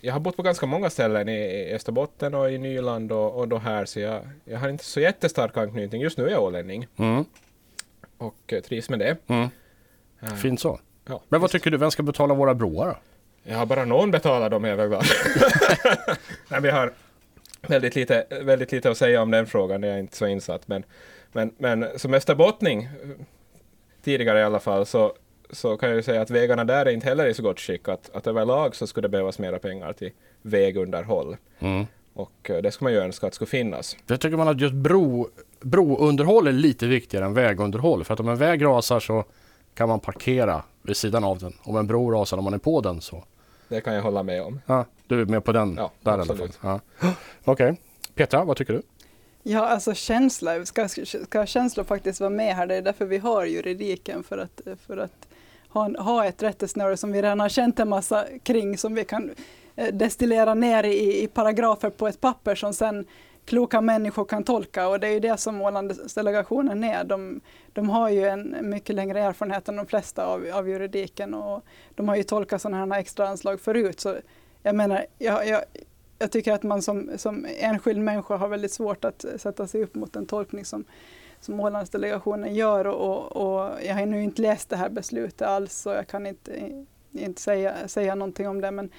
jag 0.00 0.12
har 0.12 0.20
bott 0.20 0.36
på 0.36 0.42
ganska 0.42 0.66
många 0.66 0.90
ställen 0.90 1.28
i 1.28 1.72
Österbotten 1.74 2.34
och 2.34 2.50
i 2.52 2.58
Nyland 2.58 3.12
och, 3.12 3.34
och 3.34 3.48
då 3.48 3.58
här 3.58 3.84
så 3.84 4.00
jag, 4.00 4.20
jag 4.44 4.58
har 4.58 4.68
inte 4.68 4.84
så 4.84 5.00
jättestark 5.00 5.56
anknytning. 5.56 6.02
Just 6.02 6.18
nu 6.18 6.26
är 6.26 6.30
jag 6.30 6.42
ålänning 6.42 6.86
Mm. 6.96 7.24
och 8.18 8.52
eh, 8.52 8.60
trivs 8.60 8.90
med 8.90 8.98
det. 8.98 9.16
Mm. 9.26 9.48
Eh, 10.22 10.34
Fint 10.34 10.60
så. 10.60 10.80
Ja, 11.08 11.20
Men 11.28 11.40
vad 11.40 11.50
visst. 11.50 11.52
tycker 11.52 11.70
du, 11.70 11.76
vem 11.76 11.90
ska 11.90 12.02
betala 12.02 12.34
våra 12.34 12.54
broar 12.54 12.86
då? 12.86 12.96
Jag 13.44 13.58
har 13.58 13.66
bara 13.66 13.84
någon 13.84 14.10
betalat 14.10 14.50
dem 14.50 14.64
är 14.64 14.68
jag 14.68 14.76
väl 14.76 14.88
glad. 14.88 15.04
Nej, 16.48 16.60
men 16.60 16.64
jag 16.64 16.72
har 16.72 16.92
väldigt 17.62 17.96
lite, 17.96 18.26
väldigt 18.42 18.72
lite 18.72 18.90
att 18.90 18.98
säga 18.98 19.22
om 19.22 19.30
den 19.30 19.46
frågan, 19.46 19.82
jag 19.82 19.94
är 19.94 19.98
inte 19.98 20.16
så 20.16 20.26
insatt. 20.26 20.68
Men, 20.68 20.84
men, 21.32 21.54
men 21.58 21.86
som 21.96 22.14
österbottning, 22.14 22.88
tidigare 24.04 24.40
i 24.40 24.42
alla 24.42 24.60
fall, 24.60 24.86
så, 24.86 25.12
så 25.50 25.76
kan 25.76 25.88
jag 25.88 25.96
ju 25.96 26.02
säga 26.02 26.22
att 26.22 26.30
vägarna 26.30 26.64
där 26.64 26.86
är 26.86 26.90
inte 26.90 27.06
heller 27.06 27.26
i 27.26 27.34
så 27.34 27.42
gott 27.42 27.60
skick. 27.60 27.88
Att, 27.88 28.10
att 28.14 28.26
överlag 28.26 28.76
så 28.76 28.86
skulle 28.86 29.04
det 29.04 29.12
behövas 29.12 29.38
mera 29.38 29.58
pengar 29.58 29.92
till 29.92 30.10
vägunderhåll. 30.42 31.36
Mm. 31.58 31.86
Och 32.14 32.50
eh, 32.50 32.62
det 32.62 32.70
skulle 32.70 32.86
man 32.86 32.92
ju 32.92 32.98
önska 32.98 33.26
att 33.26 33.34
skulle 33.34 33.48
finnas. 33.48 33.96
Jag 34.06 34.20
tycker 34.20 34.36
man 34.36 34.48
att 34.48 34.60
just 34.60 34.74
bro, 34.74 35.28
brounderhåll 35.60 36.46
är 36.46 36.52
lite 36.52 36.86
viktigare 36.86 37.24
än 37.24 37.34
vägunderhåll. 37.34 38.04
För 38.04 38.14
att 38.14 38.20
om 38.20 38.28
en 38.28 38.36
väg 38.36 38.64
rasar 38.64 39.00
så 39.00 39.24
kan 39.74 39.88
man 39.88 40.00
parkera 40.00 40.62
vid 40.82 40.96
sidan 40.96 41.24
av 41.24 41.38
den. 41.38 41.52
Om 41.62 41.76
en 41.76 41.86
bro 41.86 42.10
rasar 42.10 42.38
om 42.38 42.44
man 42.44 42.54
är 42.54 42.58
på 42.58 42.80
den 42.80 43.00
så. 43.00 43.24
Det 43.68 43.80
kan 43.80 43.94
jag 43.94 44.02
hålla 44.02 44.22
med 44.22 44.42
om. 44.42 44.60
Ja, 44.66 44.84
du 45.06 45.20
är 45.20 45.24
med 45.26 45.44
på 45.44 45.52
den 45.52 45.74
Ja, 45.78 45.90
där 46.02 46.10
i 46.10 46.14
alla 46.14 46.24
fall. 46.24 46.32
absolut. 46.34 46.58
Ja. 46.62 46.80
Okej. 47.44 47.80
Petra, 48.14 48.44
vad 48.44 48.56
tycker 48.56 48.72
du? 48.72 48.82
Ja, 49.42 49.66
alltså 49.66 49.94
känsla, 49.94 50.64
ska, 50.64 50.88
ska 51.24 51.46
känslor 51.46 51.84
faktiskt 51.84 52.20
vara 52.20 52.30
med 52.30 52.54
här? 52.56 52.66
Det 52.66 52.74
är 52.74 52.82
därför 52.82 53.04
vi 53.04 53.18
har 53.18 53.44
juridiken, 53.44 54.22
för 54.22 54.38
att, 54.38 54.60
för 54.86 54.96
att 54.96 55.28
ha, 55.68 55.84
en- 55.84 55.96
ha 55.96 56.24
ett 56.24 56.42
rättesnöre 56.42 56.96
som 56.96 57.12
vi 57.12 57.22
redan 57.22 57.40
har 57.40 57.48
känt 57.48 57.80
en 57.80 57.88
massa 57.88 58.24
kring, 58.42 58.78
som 58.78 58.94
vi 58.94 59.04
kan 59.04 59.30
eh, 59.76 59.94
destillera 59.94 60.54
ner 60.54 60.84
i, 60.84 61.22
i 61.22 61.26
paragrafer 61.26 61.90
på 61.90 62.08
ett 62.08 62.20
papper 62.20 62.54
som 62.54 62.72
sen 62.74 63.06
kloka 63.44 63.80
människor 63.80 64.24
kan 64.24 64.44
tolka 64.44 64.88
och 64.88 65.00
det 65.00 65.06
är 65.06 65.12
ju 65.12 65.20
det 65.20 65.36
som 65.36 65.62
Ålandsdelegationen 65.62 66.84
är. 66.84 67.04
De, 67.04 67.40
de 67.72 67.90
har 67.90 68.08
ju 68.08 68.26
en 68.26 68.56
mycket 68.62 68.96
längre 68.96 69.20
erfarenhet 69.20 69.68
än 69.68 69.76
de 69.76 69.86
flesta 69.86 70.26
av, 70.26 70.46
av 70.52 70.68
juridiken 70.68 71.34
och 71.34 71.64
de 71.94 72.08
har 72.08 72.16
ju 72.16 72.22
tolkat 72.22 72.62
sådana 72.62 72.94
här 72.94 73.00
extra 73.00 73.28
anslag 73.28 73.60
förut. 73.60 74.00
Så 74.00 74.16
jag 74.62 74.74
menar, 74.74 75.06
jag, 75.18 75.48
jag, 75.48 75.62
jag 76.18 76.30
tycker 76.30 76.52
att 76.52 76.62
man 76.62 76.82
som, 76.82 77.10
som 77.16 77.46
enskild 77.58 78.00
människa 78.00 78.36
har 78.36 78.48
väldigt 78.48 78.72
svårt 78.72 79.04
att 79.04 79.24
sätta 79.36 79.66
sig 79.66 79.82
upp 79.82 79.94
mot 79.94 80.16
en 80.16 80.26
tolkning 80.26 80.64
som, 80.64 80.84
som 81.40 81.60
Ålandsdelegationen 81.60 82.54
gör 82.54 82.86
och, 82.86 83.36
och, 83.36 83.36
och 83.36 83.70
jag 83.82 83.94
har 83.94 84.06
nu 84.06 84.22
inte 84.22 84.42
läst 84.42 84.68
det 84.68 84.76
här 84.76 84.88
beslutet 84.88 85.42
alls 85.42 85.74
så 85.74 85.90
jag 85.90 86.06
kan 86.06 86.26
inte, 86.26 86.84
inte 87.12 87.42
säga, 87.42 87.88
säga 87.88 88.14
någonting 88.14 88.48
om 88.48 88.60
det 88.60 88.70
men, 88.70 88.90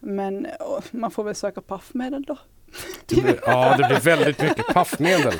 men 0.00 0.46
man 0.90 1.10
får 1.10 1.24
väl 1.24 1.34
söka 1.34 1.60
paffmedel 1.60 2.22
då. 2.22 2.36
Det 3.06 3.22
blir, 3.22 3.40
ja, 3.46 3.76
det 3.78 3.88
blir 3.88 4.00
väldigt 4.00 4.42
mycket 4.42 4.66
paffmedel. 4.66 5.34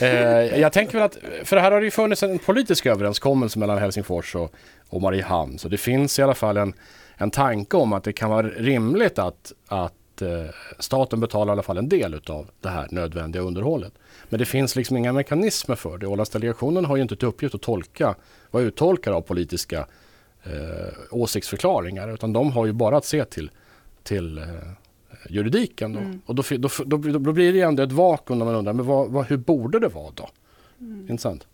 Eh, 0.00 0.60
jag 0.60 0.72
tänker 0.72 0.92
väl 0.92 1.02
att, 1.02 1.18
för 1.44 1.56
här 1.56 1.70
har 1.70 1.80
det 1.80 1.84
ju 1.84 1.90
funnits 1.90 2.22
en 2.22 2.38
politisk 2.38 2.86
överenskommelse 2.86 3.58
mellan 3.58 3.78
Helsingfors 3.78 4.34
och, 4.34 4.54
och 4.88 5.02
Mariehamn. 5.02 5.58
Så 5.58 5.68
det 5.68 5.78
finns 5.78 6.18
i 6.18 6.22
alla 6.22 6.34
fall 6.34 6.56
en, 6.56 6.74
en 7.16 7.30
tanke 7.30 7.76
om 7.76 7.92
att 7.92 8.04
det 8.04 8.12
kan 8.12 8.30
vara 8.30 8.48
rimligt 8.48 9.18
att, 9.18 9.52
att 9.66 10.22
eh, 10.22 10.54
staten 10.78 11.20
betalar 11.20 11.52
i 11.52 11.54
alla 11.54 11.62
fall 11.62 11.78
en 11.78 11.88
del 11.88 12.20
av 12.26 12.50
det 12.60 12.68
här 12.68 12.88
nödvändiga 12.90 13.42
underhållet. 13.42 13.92
Men 14.28 14.38
det 14.38 14.44
finns 14.44 14.76
liksom 14.76 14.96
inga 14.96 15.12
mekanismer 15.12 15.74
för 15.74 15.98
det. 15.98 16.06
Ålandsdelegationen 16.06 16.84
har 16.84 16.96
ju 16.96 17.02
inte 17.02 17.16
till 17.16 17.28
uppgift 17.28 17.54
att 17.54 17.62
tolka, 17.62 18.14
vara 18.50 18.64
uttolkare 18.64 19.14
av 19.14 19.20
politiska 19.20 19.86
eh, 20.44 20.92
åsiktsförklaringar. 21.10 22.14
Utan 22.14 22.32
de 22.32 22.52
har 22.52 22.66
ju 22.66 22.72
bara 22.72 22.96
att 22.96 23.04
se 23.04 23.24
till, 23.24 23.50
till 24.02 24.38
eh, 24.38 24.44
juridiken. 25.28 25.92
Då. 25.92 25.98
Mm. 25.98 26.20
Och 26.26 26.34
då, 26.34 26.42
då, 26.50 26.68
då, 26.86 26.96
då 26.96 27.32
blir 27.32 27.52
det 27.52 27.60
ändå 27.60 27.82
ett 27.82 27.92
vakuum 27.92 28.38
när 28.38 28.46
man 28.46 28.54
undrar, 28.54 28.72
men 28.72 28.86
vad, 28.86 29.10
vad, 29.10 29.26
hur 29.26 29.36
borde 29.36 29.78
det 29.78 29.88
vara 29.88 30.10
då? 30.14 30.28
Intressant. 30.78 31.46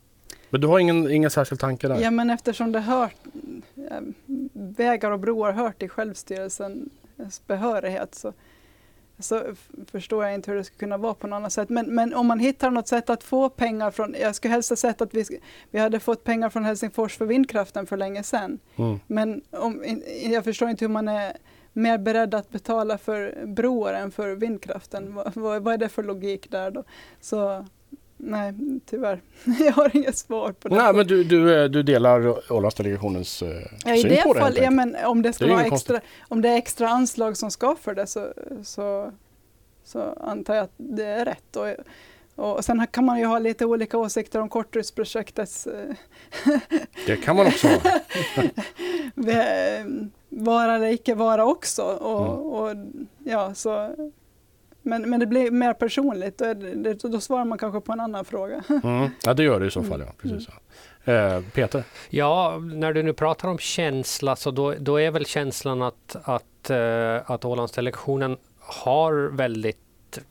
Men 0.50 0.60
du 0.60 0.66
har 0.66 0.78
ingen, 0.78 1.10
ingen 1.10 1.30
särskild 1.30 1.60
tanke 1.60 1.88
där? 1.88 2.00
Ja 2.00 2.10
men 2.10 2.30
eftersom 2.30 2.72
det 2.72 2.80
hör, 2.80 3.10
eh, 3.76 4.00
vägar 4.52 5.10
och 5.10 5.20
broar 5.20 5.52
hör 5.52 5.70
till 5.70 5.88
självstyrelsens 5.88 7.46
behörighet 7.46 8.14
så, 8.14 8.32
så 9.18 9.42
förstår 9.90 10.24
jag 10.24 10.34
inte 10.34 10.50
hur 10.50 10.58
det 10.58 10.64
skulle 10.64 10.78
kunna 10.78 10.96
vara 10.96 11.14
på 11.14 11.26
något 11.26 11.36
annat 11.36 11.52
sätt. 11.52 11.68
Men, 11.68 11.94
men 11.94 12.14
om 12.14 12.26
man 12.26 12.38
hittar 12.38 12.70
något 12.70 12.88
sätt 12.88 13.10
att 13.10 13.24
få 13.24 13.48
pengar 13.48 13.90
från, 13.90 14.14
jag 14.20 14.34
skulle 14.34 14.52
helst 14.52 14.70
ha 14.70 14.76
sett 14.76 15.00
att 15.00 15.14
vi, 15.14 15.24
vi 15.70 15.78
hade 15.78 16.00
fått 16.00 16.24
pengar 16.24 16.50
från 16.50 16.64
Helsingfors 16.64 17.16
för 17.16 17.26
vindkraften 17.26 17.86
för 17.86 17.96
länge 17.96 18.22
sedan. 18.22 18.58
Mm. 18.76 19.00
Men 19.06 19.42
om, 19.50 19.84
jag 20.22 20.44
förstår 20.44 20.68
inte 20.68 20.84
hur 20.84 20.92
man 20.92 21.08
är 21.08 21.36
mer 21.72 21.98
beredd 21.98 22.34
att 22.34 22.50
betala 22.50 22.98
för 22.98 23.46
broar 23.46 23.92
än 23.92 24.10
för 24.10 24.34
vindkraften. 24.34 25.14
Vad, 25.14 25.36
vad, 25.36 25.62
vad 25.62 25.74
är 25.74 25.78
det 25.78 25.88
för 25.88 26.02
logik 26.02 26.50
där 26.50 26.70
då? 26.70 26.84
Så 27.20 27.66
nej, 28.16 28.54
tyvärr. 28.86 29.20
Jag 29.60 29.72
har 29.72 29.96
inget 29.96 30.16
svar 30.16 30.52
på 30.52 30.68
det. 30.68 30.74
Nej, 30.76 30.94
men 30.94 31.06
du, 31.06 31.24
du, 31.24 31.62
eh, 31.62 31.68
du 31.68 31.82
delar 31.82 32.52
Ålandsdelegationens 32.52 33.42
eh, 33.42 33.48
Ja, 33.84 33.96
syn 33.96 34.08
det 34.08 34.22
på 34.22 34.34
det 34.34 34.40
fall, 34.40 34.56
ja, 34.56 34.70
men 34.70 34.96
om 35.04 35.22
det 35.22 35.32
ska 35.32 35.46
Det 35.46 35.52
vara 35.52 35.64
extra, 35.64 36.00
om 36.28 36.42
det 36.42 36.48
är 36.48 36.56
extra 36.56 36.88
anslag 36.88 37.36
som 37.36 37.50
ska 37.50 37.76
för 37.80 37.94
det 37.94 38.06
så, 38.06 38.32
så, 38.62 39.12
så 39.84 40.00
antar 40.20 40.54
jag 40.54 40.64
att 40.64 40.74
det 40.76 41.06
är 41.06 41.24
rätt. 41.24 41.56
Och, 41.56 41.68
och 42.40 42.64
sen 42.64 42.86
kan 42.86 43.04
man 43.04 43.18
ju 43.18 43.24
ha 43.24 43.38
lite 43.38 43.66
olika 43.66 43.98
åsikter 43.98 44.40
om 44.40 44.48
korttidsprojektets 44.48 45.66
eh, 45.66 45.94
Det 47.06 47.16
kan 47.16 47.36
man 47.36 47.46
också 47.46 47.66
ha. 47.68 47.80
vara 50.28 50.74
eller 50.74 50.86
icke 50.86 51.14
vara 51.14 51.44
också. 51.44 51.82
Och, 51.82 52.20
Mm. 52.20 52.40
och, 52.40 52.76
ja, 53.24 53.54
så, 53.54 53.94
men, 54.82 55.10
men 55.10 55.20
det 55.20 55.26
blir 55.26 55.50
mer 55.50 55.72
personligt, 55.74 56.38
då, 56.38 56.54
det, 56.54 56.94
då 56.94 57.20
svarar 57.20 57.44
man 57.44 57.58
kanske 57.58 57.80
på 57.80 57.92
en 57.92 58.00
annan 58.00 58.24
fråga. 58.24 58.62
Mm. 58.84 59.10
Ja, 59.24 59.34
det 59.34 59.42
gör 59.42 59.60
det 59.60 59.66
i 59.66 59.70
så 59.70 59.82
fall. 59.82 60.00
Ja. 60.00 60.12
Precis, 60.22 60.48
ja. 61.04 61.12
Eh, 61.12 61.42
Peter? 61.54 61.84
Ja, 62.10 62.58
när 62.58 62.92
du 62.92 63.02
nu 63.02 63.12
pratar 63.12 63.48
om 63.48 63.58
känsla 63.58 64.36
så 64.36 64.50
då, 64.50 64.74
då 64.78 65.00
är 65.00 65.10
väl 65.10 65.26
känslan 65.26 65.82
att, 65.82 66.16
att, 66.22 66.70
eh, 66.70 67.30
att 67.30 67.44
Ålandsdelegationen 67.44 68.36
har 68.60 69.36
väldigt 69.36 69.78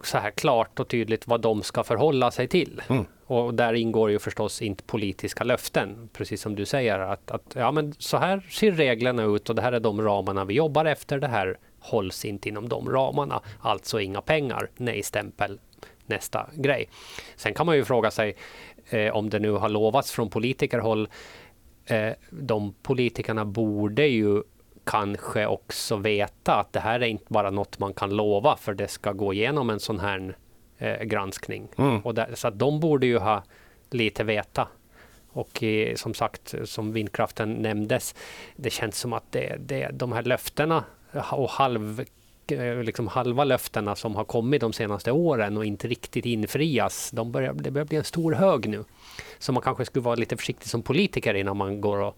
så 0.03 0.17
här 0.17 0.31
klart 0.31 0.79
och 0.79 0.87
tydligt 0.87 1.27
vad 1.27 1.41
de 1.41 1.63
ska 1.63 1.83
förhålla 1.83 2.31
sig 2.31 2.47
till. 2.47 2.81
Mm. 2.89 3.05
Och 3.25 3.53
där 3.53 3.73
ingår 3.73 4.11
ju 4.11 4.19
förstås 4.19 4.61
inte 4.61 4.83
politiska 4.83 5.43
löften, 5.43 6.09
precis 6.13 6.41
som 6.41 6.55
du 6.55 6.65
säger. 6.65 6.99
Att, 6.99 7.31
att 7.31 7.53
ja, 7.55 7.71
men 7.71 7.93
så 7.97 8.17
här 8.17 8.47
ser 8.49 8.71
reglerna 8.71 9.23
ut 9.23 9.49
och 9.49 9.55
det 9.55 9.61
här 9.61 9.71
är 9.71 9.79
de 9.79 10.01
ramarna 10.01 10.45
vi 10.45 10.53
jobbar 10.53 10.85
efter. 10.85 11.19
Det 11.19 11.27
här 11.27 11.57
hålls 11.79 12.25
inte 12.25 12.49
inom 12.49 12.69
de 12.69 12.89
ramarna, 12.89 13.41
alltså 13.59 13.99
inga 13.99 14.21
pengar. 14.21 14.69
Nej-stämpel, 14.77 15.59
nästa 16.05 16.49
grej. 16.53 16.89
Sen 17.35 17.53
kan 17.53 17.65
man 17.65 17.75
ju 17.75 17.85
fråga 17.85 18.11
sig 18.11 18.35
eh, 18.89 19.15
om 19.15 19.29
det 19.29 19.39
nu 19.39 19.51
har 19.51 19.69
lovats 19.69 20.11
från 20.11 20.29
politikerhåll. 20.29 21.09
Eh, 21.85 22.11
de 22.29 22.73
politikerna 22.81 23.45
borde 23.45 24.07
ju 24.07 24.43
kanske 24.89 25.45
också 25.45 25.95
veta 25.95 26.55
att 26.55 26.73
det 26.73 26.79
här 26.79 26.99
är 26.99 27.07
inte 27.07 27.25
bara 27.27 27.49
något 27.49 27.79
man 27.79 27.93
kan 27.93 28.09
lova 28.09 28.55
för 28.55 28.73
det 28.73 28.87
ska 28.87 29.11
gå 29.11 29.33
igenom 29.33 29.69
en 29.69 29.79
sån 29.79 29.99
här 29.99 30.37
eh, 30.77 31.03
granskning. 31.03 31.67
Mm. 31.77 31.99
Och 31.99 32.15
där, 32.15 32.29
så 32.35 32.47
att 32.47 32.59
de 32.59 32.79
borde 32.79 33.07
ju 33.07 33.17
ha 33.17 33.43
lite 33.89 34.23
veta. 34.23 34.67
Och 35.31 35.63
eh, 35.63 35.95
som 35.95 36.13
sagt, 36.13 36.55
som 36.63 36.93
vindkraften 36.93 37.53
nämndes, 37.53 38.15
det 38.55 38.69
känns 38.69 38.97
som 38.97 39.13
att 39.13 39.31
det, 39.31 39.55
det, 39.59 39.89
de 39.93 40.11
här 40.11 40.23
löftena 40.23 40.83
och 41.31 41.49
halv, 41.49 42.05
eh, 42.47 42.83
liksom 42.83 43.07
halva 43.07 43.43
löftena 43.43 43.95
som 43.95 44.15
har 44.15 44.23
kommit 44.23 44.61
de 44.61 44.73
senaste 44.73 45.11
åren 45.11 45.57
och 45.57 45.65
inte 45.65 45.87
riktigt 45.87 46.25
infrias, 46.25 47.11
de 47.11 47.31
börjar, 47.31 47.53
det 47.53 47.71
börjar 47.71 47.85
bli 47.85 47.97
en 47.97 48.03
stor 48.03 48.31
hög 48.31 48.69
nu. 48.69 48.83
Så 49.39 49.51
man 49.51 49.63
kanske 49.63 49.85
skulle 49.85 50.03
vara 50.03 50.15
lite 50.15 50.37
försiktig 50.37 50.69
som 50.69 50.81
politiker 50.81 51.33
innan 51.33 51.57
man 51.57 51.81
går 51.81 51.97
och, 51.97 52.17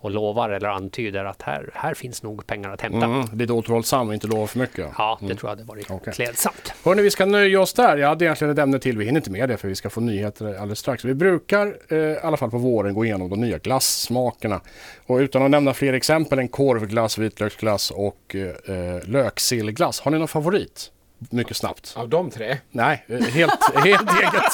och 0.00 0.10
lovar 0.10 0.50
eller 0.50 0.68
antyder 0.68 1.24
att 1.24 1.42
här, 1.42 1.70
här 1.74 1.94
finns 1.94 2.22
nog 2.22 2.46
pengar 2.46 2.70
att 2.70 2.80
hämta. 2.80 3.06
Mm. 3.06 3.26
Lite 3.32 3.52
återhållsam 3.52 4.08
och 4.08 4.14
inte 4.14 4.26
lova 4.26 4.46
för 4.46 4.58
mycket. 4.58 4.86
Ja, 4.98 5.16
det 5.20 5.24
Mm. 5.26 5.36
tror 5.36 5.50
jag 5.50 5.56
hade 5.56 5.68
varit 5.68 5.90
Okej. 5.90 6.12
klädsamt. 6.12 6.72
Hörni, 6.84 7.02
vi 7.02 7.10
ska 7.10 7.26
nöja 7.26 7.60
oss 7.60 7.72
där. 7.72 7.96
Jag 7.96 8.08
hade 8.08 8.24
egentligen 8.24 8.52
ett 8.52 8.58
ämne 8.58 8.78
till. 8.78 8.98
Vi 8.98 9.04
hinner 9.04 9.20
inte 9.20 9.30
med 9.30 9.48
det 9.48 9.56
för 9.56 9.68
vi 9.68 9.74
ska 9.74 9.90
få 9.90 10.00
nyheter 10.00 10.46
alldeles 10.54 10.78
strax. 10.78 11.04
Vi 11.04 11.14
brukar 11.14 11.76
eh, 11.88 11.96
i 11.98 12.18
alla 12.22 12.36
fall 12.36 12.50
på 12.50 12.58
våren 12.58 12.94
gå 12.94 13.04
igenom 13.04 13.28
de 13.30 13.40
nya 13.40 13.58
glassmakerna. 13.58 14.60
Och 15.06 15.16
utan 15.16 15.42
att 15.42 15.50
nämna 15.50 15.74
fler 15.74 15.92
exempel 15.92 16.38
än 16.38 16.48
korvglass, 16.48 17.18
vitlöksglass 17.18 17.90
och 17.90 18.36
eh, 18.36 19.08
löksillglass. 19.08 20.00
Har 20.00 20.10
ni 20.10 20.18
någon 20.18 20.28
favorit? 20.28 20.92
Mycket 21.30 21.56
snabbt. 21.56 21.94
Av 21.96 22.08
de 22.08 22.30
tre. 22.30 22.56
Nej, 22.70 23.04
eh, 23.08 23.18
helt, 23.20 23.74
helt 23.84 24.10
eget. 24.20 24.52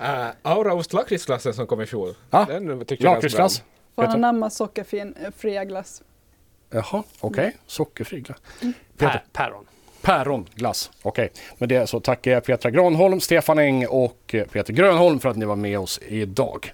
Uh, 0.00 0.26
Auraost 0.42 0.92
lakritsglassen 0.92 1.54
som 1.54 1.66
kom 1.66 1.80
i 1.80 1.86
fjol. 1.86 2.14
Bra. 2.30 2.46
Lakritsglass. 2.98 3.62
Får 3.96 4.02
Peter? 4.02 4.14
anamma 4.14 4.50
sockerfin 4.50 5.14
eh, 5.22 5.30
fria 5.36 5.64
glass. 5.64 6.02
Jaha, 6.70 7.02
okej. 7.20 7.56
Sockerfri 7.66 8.20
glass. 8.20 8.38
Mm. 8.62 8.74
Peter? 8.96 9.12
Pä, 9.12 9.20
päron. 9.32 9.66
Päronglass. 10.02 10.90
Okej, 11.02 11.32
med 11.58 11.68
det 11.68 11.86
så 11.86 12.00
tackar 12.00 12.30
jag 12.30 12.44
Petra 12.44 12.70
Granholm, 12.70 13.20
Stefan 13.20 13.58
Eng 13.58 13.86
och 13.86 14.34
eh, 14.34 14.46
Peter 14.46 14.72
Grönholm 14.72 15.20
för 15.20 15.28
att 15.28 15.36
ni 15.36 15.44
var 15.44 15.56
med 15.56 15.78
oss 15.78 16.00
idag. 16.08 16.72